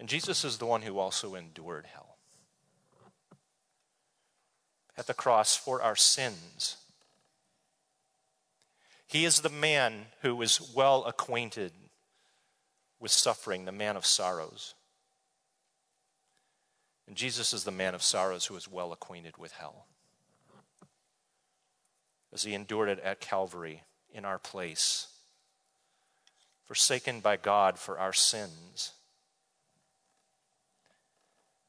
And 0.00 0.08
Jesus 0.08 0.42
is 0.42 0.56
the 0.56 0.64
one 0.64 0.80
who 0.80 0.98
also 0.98 1.34
endured 1.34 1.84
hell. 1.84 2.16
At 4.96 5.06
the 5.06 5.12
cross 5.12 5.54
for 5.54 5.82
our 5.82 5.96
sins. 5.96 6.78
He 9.06 9.26
is 9.26 9.40
the 9.40 9.50
man 9.50 10.06
who 10.22 10.40
is 10.40 10.72
well 10.74 11.04
acquainted 11.04 11.72
with 12.98 13.12
suffering, 13.12 13.66
the 13.66 13.70
man 13.70 13.98
of 13.98 14.06
sorrows. 14.06 14.74
And 17.06 17.14
Jesus 17.14 17.52
is 17.52 17.64
the 17.64 17.70
man 17.70 17.94
of 17.94 18.02
sorrows 18.02 18.46
who 18.46 18.56
is 18.56 18.66
well 18.66 18.92
acquainted 18.92 19.36
with 19.36 19.52
hell. 19.52 19.84
As 22.32 22.44
he 22.44 22.54
endured 22.54 22.88
it 22.88 23.00
at 23.00 23.20
Calvary 23.20 23.82
in 24.10 24.24
our 24.24 24.38
place 24.38 25.08
forsaken 26.68 27.20
by 27.20 27.38
God 27.38 27.78
for 27.78 27.98
our 27.98 28.12
sins. 28.12 28.92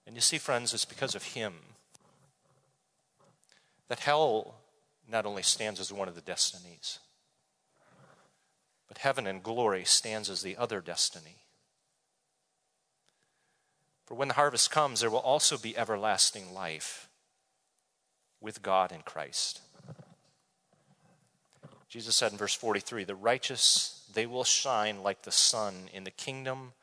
And 0.05 0.13
you 0.13 0.21
see, 0.21 0.38
friends, 0.38 0.73
it's 0.73 0.83
because 0.83 1.15
of 1.15 1.23
Him 1.23 1.53
that 3.88 4.01
hell 4.01 4.55
not 5.09 5.25
only 5.25 5.41
stands 5.41 5.79
as 5.79 5.93
one 5.93 6.09
of 6.09 6.15
the 6.15 6.21
destinies, 6.21 6.99
but 8.89 8.97
heaven 8.97 9.25
and 9.25 9.41
glory 9.41 9.85
stands 9.85 10.29
as 10.29 10.41
the 10.41 10.57
other 10.57 10.81
destiny. 10.81 11.38
For 14.05 14.15
when 14.15 14.27
the 14.27 14.33
harvest 14.33 14.69
comes, 14.69 14.99
there 14.99 15.09
will 15.09 15.19
also 15.19 15.57
be 15.57 15.77
everlasting 15.77 16.53
life 16.53 17.07
with 18.41 18.62
God 18.62 18.91
in 18.91 19.01
Christ. 19.01 19.62
Jesus 21.88 22.17
said 22.17 22.33
in 22.33 22.38
verse 22.38 22.53
43 22.53 23.05
the 23.05 23.15
righteous 23.15 23.98
they 24.13 24.25
will 24.25 24.43
shine 24.43 25.03
like 25.03 25.23
the 25.23 25.31
sun 25.31 25.89
in 25.93 26.03
the 26.03 26.11
kingdom 26.11 26.73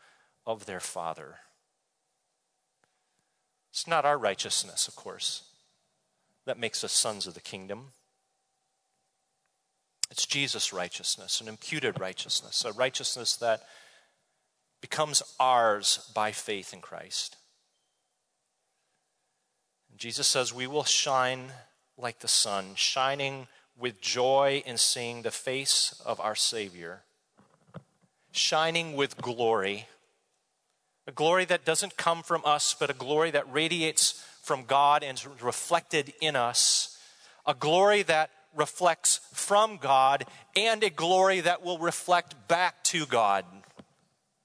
of 0.47 0.67
their 0.67 0.81
Father. 0.81 1.37
It's 3.71 3.87
not 3.87 4.05
our 4.05 4.17
righteousness, 4.17 4.89
of 4.89 4.97
course, 4.97 5.43
that 6.47 6.59
makes 6.59 6.83
us 6.85 6.93
sons 6.93 7.27
of 7.27 7.35
the 7.35 7.41
kingdom. 7.41 7.93
It's 10.11 10.25
Jesus' 10.25 10.73
righteousness, 10.73 11.41
an 11.41 11.49
imputed 11.49 12.01
righteousness, 12.01 12.65
a 12.65 12.73
righteousness 12.73 13.37
that 13.37 13.63
becomes 14.81 15.23
ours 15.41 16.11
by 16.15 16.33
faith 16.33 16.73
in 16.73 16.81
Christ. 16.81 17.37
Jesus 19.97 20.29
says 20.29 20.55
we 20.55 20.67
will 20.67 20.85
shine 20.85 21.53
like 21.99 22.21
the 22.21 22.29
sun, 22.29 22.75
shining 22.77 23.49
with 23.77 24.01
joy 24.01 24.63
in 24.65 24.79
seeing 24.79 25.23
the 25.23 25.31
face 25.31 26.01
of 26.05 26.21
our 26.21 26.35
Savior 26.35 27.03
shining 28.37 28.95
with 28.95 29.17
glory. 29.19 29.87
A 31.07 31.13
glory 31.13 31.45
that 31.47 31.65
doesn't 31.65 31.97
come 31.97 32.23
from 32.23 32.43
us, 32.45 32.75
but 32.79 32.91
a 32.91 32.95
glory 32.95 33.31
that 33.31 33.53
radiates 33.53 34.25
from 34.43 34.65
God 34.65 35.03
and 35.03 35.19
is 35.19 35.27
reflected 35.43 36.13
in 36.21 36.37
us. 36.37 36.99
A 37.47 37.55
glory 37.55 38.03
that 38.03 38.31
reflects 38.57 39.21
from 39.33 39.77
God 39.77 40.25
and 40.57 40.83
a 40.83 40.91
glory 40.91 41.41
that 41.41 41.63
will 41.63 41.79
reflect 41.79 42.49
back 42.49 42.83
to 42.85 43.07
God 43.07 43.45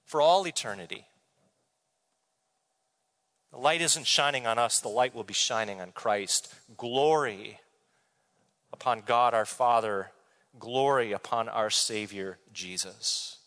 for 0.04 0.20
all 0.20 0.46
eternity. 0.46 1.06
The 3.50 3.58
light 3.58 3.80
isn't 3.82 4.06
shining 4.06 4.46
on 4.46 4.58
us, 4.58 4.80
the 4.80 4.88
light 4.88 5.14
will 5.14 5.24
be 5.24 5.34
shining 5.34 5.80
on 5.80 5.92
Christ. 5.92 6.54
Glory 6.76 7.58
upon 8.72 9.02
God 9.02 9.34
our 9.34 9.44
Father, 9.44 10.10
glory 10.58 11.12
upon 11.12 11.48
our 11.48 11.70
Savior 11.70 12.38
Jesus. 12.52 13.38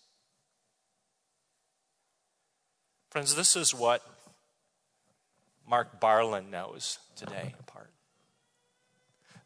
Friends, 3.16 3.34
this 3.34 3.56
is 3.56 3.74
what 3.74 4.04
Mark 5.66 6.02
Barlin 6.02 6.52
knows 6.52 7.00
today 7.16 7.56
in 7.58 7.64
part. 7.66 7.90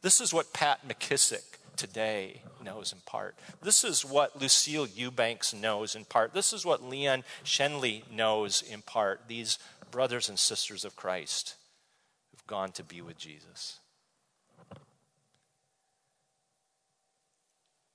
This 0.02 0.20
is 0.20 0.34
what 0.34 0.54
Pat 0.54 0.88
McKissick 0.88 1.60
today 1.76 2.42
knows 2.66 2.92
in 2.92 2.98
part. 3.06 3.36
This 3.62 3.84
is 3.84 4.04
what 4.04 4.42
Lucille 4.42 4.88
Eubanks 4.88 5.54
knows 5.54 5.94
in 5.94 6.06
part. 6.06 6.34
This 6.34 6.52
is 6.52 6.66
what 6.66 6.82
Leon 6.82 7.24
Shenley 7.46 8.02
knows 8.12 8.64
in 8.64 8.82
part. 8.82 9.28
These 9.28 9.60
brothers 9.92 10.30
and 10.30 10.40
sisters 10.40 10.84
of 10.84 10.96
Christ 10.96 11.54
who've 12.32 12.48
gone 12.48 12.72
to 12.72 12.84
be 12.84 13.02
with 13.02 13.20
Jesus. 13.20 13.78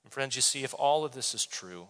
And 0.05 0.13
friends, 0.13 0.37
you 0.37 0.41
see, 0.41 0.63
if 0.63 0.73
all 0.73 1.03
of 1.03 1.11
this 1.11 1.35
is 1.35 1.45
true, 1.45 1.87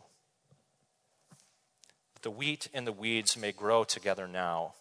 the 2.25 2.31
wheat 2.31 2.67
and 2.73 2.87
the 2.87 2.91
weeds 2.91 3.37
may 3.37 3.51
grow 3.51 3.83
together 3.83 4.27
now, 4.27 4.73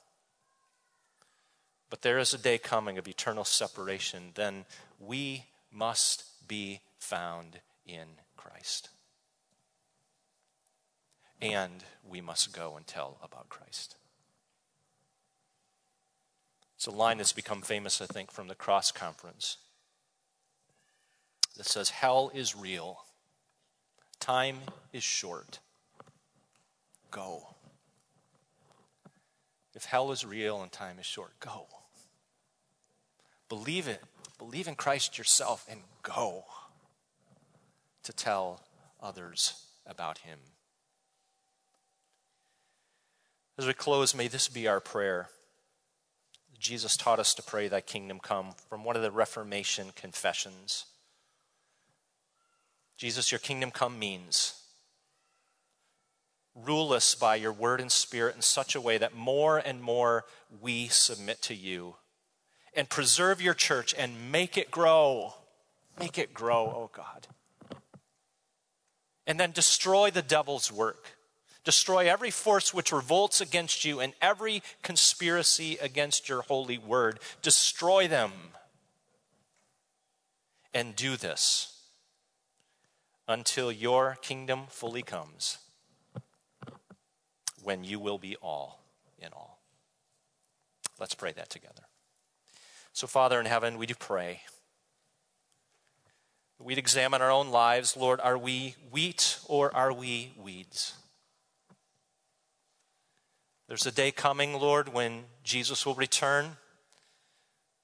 but 1.91 2.01
there 2.01 2.19
is 2.19 2.33
a 2.33 2.39
day 2.39 2.57
coming 2.57 2.97
of 2.97 3.07
eternal 3.07 3.45
separation, 3.45 4.31
then 4.35 4.65
we 4.99 5.45
must 5.71 6.25
be 6.49 6.81
found 6.99 7.61
in 7.87 8.07
Christ. 8.35 8.89
And 11.43 11.85
we 12.09 12.23
must 12.23 12.57
go 12.57 12.79
and 12.79 12.87
tell 12.87 13.19
about 13.23 13.51
Christ. 13.51 13.97
It's 16.77 16.87
a 16.87 16.91
line 16.91 17.19
that's 17.19 17.35
become 17.35 17.61
famous, 17.61 18.01
I 18.01 18.07
think, 18.07 18.31
from 18.31 18.49
the 18.49 18.55
Cross 18.55 18.93
Conference 18.93 19.59
that 21.59 21.67
says, 21.67 21.91
Hell 21.91 22.31
is 22.33 22.57
real, 22.57 23.05
time 24.19 24.61
is 24.95 25.05
short. 25.05 25.59
Go. 27.15 27.47
If 29.73 29.85
hell 29.85 30.11
is 30.11 30.27
real 30.27 30.61
and 30.61 30.73
time 30.73 30.99
is 30.99 31.07
short, 31.07 31.39
go. 31.39 31.67
Believe 33.49 33.87
it. 33.87 34.03
Believe 34.37 34.67
in 34.67 34.75
Christ 34.75 35.17
yourself 35.17 35.65
and 35.71 35.83
go 36.03 36.45
to 38.03 38.13
tell 38.13 38.65
others 39.01 39.65
about 39.87 40.19
him. 40.19 40.41
As 43.57 43.69
we 43.69 43.75
close, 43.75 44.13
may 44.13 44.27
this 44.27 44.49
be 44.49 44.67
our 44.67 44.81
prayer. 44.81 45.29
Jesus 46.59 46.97
taught 46.97 47.21
us 47.21 47.33
to 47.35 47.45
pray, 47.45 47.69
Thy 47.69 47.81
kingdom 47.81 48.19
come, 48.19 48.55
from 48.69 48.83
one 48.83 48.97
of 48.97 49.03
the 49.03 49.13
Reformation 49.13 49.91
confessions. 49.95 50.87
Jesus, 52.97 53.31
your 53.31 53.39
kingdom 53.39 53.71
come 53.71 54.01
means 54.01 54.64
rule 56.55 56.93
us 56.93 57.15
by 57.15 57.37
your 57.37 57.53
word 57.53 57.81
and 57.81 57.91
spirit 57.91 58.37
in 58.37 58.43
such 58.43 58.75
a 58.75 58.81
way 58.81 58.99
that 58.99 59.15
more 59.15 59.59
and 59.59 59.83
more 59.83 60.25
we 60.61 60.89
submit 60.89 61.43
to 61.43 61.55
you. 61.55 61.97
And 62.75 62.89
preserve 62.89 63.41
your 63.41 63.55
church 63.55 63.95
and 63.97 64.33
make 64.33 64.59
it 64.59 64.71
grow. 64.71 65.35
Make 65.99 66.19
it 66.19 66.35
grow, 66.35 66.65
oh 66.65 66.91
God. 66.93 67.29
And 69.27 69.39
then 69.39 69.53
destroy 69.53 70.11
the 70.11 70.23
devil's 70.23 70.71
work. 70.73 71.17
Destroy 71.65 72.11
every 72.11 72.31
force 72.31 72.75
which 72.75 72.93
revolts 72.93 73.41
against 73.41 73.85
you 73.85 73.99
and 73.99 74.13
every 74.21 74.63
conspiracy 74.83 75.79
against 75.81 76.29
your 76.29 76.43
holy 76.43 76.77
word. 76.77 77.21
Destroy 77.41 78.07
them. 78.07 78.33
And 80.75 80.95
do 80.95 81.17
this 81.17 81.75
until 83.27 83.73
your 83.73 84.19
kingdom 84.21 84.65
fully 84.69 85.03
comes, 85.03 85.59
when 87.65 87.83
you 87.83 87.99
will 87.99 88.19
be 88.19 88.37
all 88.37 88.85
in 89.19 89.33
all. 89.33 89.61
Let's 91.01 91.15
pray 91.15 91.33
that 91.33 91.51
together. 91.51 91.83
So, 92.93 93.07
Father 93.07 93.41
in 93.41 93.47
heaven, 93.47 93.79
we 93.79 93.87
do 93.87 93.95
pray. 93.95 94.43
We'd 96.61 96.79
examine 96.79 97.21
our 97.21 97.33
own 97.33 97.51
lives. 97.51 97.97
Lord, 97.97 98.21
are 98.21 98.39
we 98.39 98.77
wheat 98.93 99.39
or 99.47 99.75
are 99.75 99.93
we 99.93 100.33
weeds? 100.41 100.95
There's 103.67 103.87
a 103.87 103.93
day 103.93 104.13
coming, 104.13 104.55
Lord, 104.55 104.93
when 104.93 105.25
Jesus 105.43 105.85
will 105.85 105.95
return. 105.95 106.59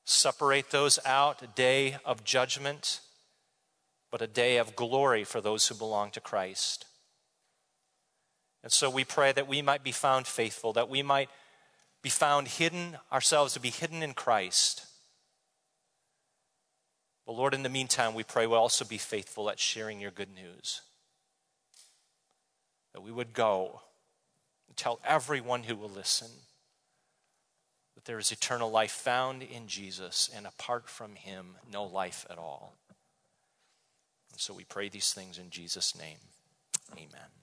Separate 0.05 0.71
those 0.71 0.99
out, 1.05 1.43
a 1.43 1.47
day 1.47 1.97
of 2.05 2.23
judgment, 2.23 3.01
but 4.11 4.23
a 4.23 4.27
day 4.27 4.59
of 4.59 4.77
glory 4.77 5.25
for 5.25 5.41
those 5.41 5.67
who 5.67 5.75
belong 5.75 6.11
to 6.13 6.21
Christ. 6.21 6.85
And 8.63 8.73
so 8.73 8.91
we 8.91 9.05
pray 9.05 9.33
that 9.33 9.49
we 9.49 9.63
might 9.63 9.83
be 9.83 9.93
found 9.93 10.27
faithful, 10.27 10.73
that 10.75 10.89
we 10.89 11.03
might 11.03 11.31
be 12.03 12.11
found 12.11 12.49
hidden, 12.49 12.99
ourselves 13.13 13.55
to 13.55 13.61
be 13.61 13.71
hidden 13.71 14.03
in 14.03 14.15
Christ 14.15 14.87
but 17.31 17.37
Lord, 17.37 17.55
in 17.55 17.63
the 17.63 17.69
meantime, 17.69 18.15
we 18.15 18.25
pray 18.25 18.49
we'll 18.49 18.59
also 18.59 18.85
be 18.85 18.99
faithful 18.99 19.51
at 19.51 19.61
sharing 19.61 20.01
your 20.01 20.11
good 20.11 20.35
news. 20.35 20.81
That 22.93 23.03
we 23.03 23.13
would 23.13 23.35
go 23.35 23.83
and 24.67 24.77
tell 24.77 24.99
everyone 25.05 25.63
who 25.63 25.77
will 25.77 25.89
listen 25.89 26.27
that 27.95 28.05
there 28.05 28.19
is 28.19 28.33
eternal 28.33 28.69
life 28.69 28.91
found 28.91 29.45
in 29.45 29.69
Jesus, 29.69 30.29
and 30.35 30.45
apart 30.45 30.89
from 30.89 31.15
him, 31.15 31.55
no 31.73 31.85
life 31.85 32.27
at 32.29 32.37
all. 32.37 32.75
And 34.33 34.41
so 34.41 34.53
we 34.53 34.65
pray 34.65 34.89
these 34.89 35.13
things 35.13 35.39
in 35.39 35.51
Jesus' 35.51 35.97
name. 35.97 36.19
Amen. 36.97 37.40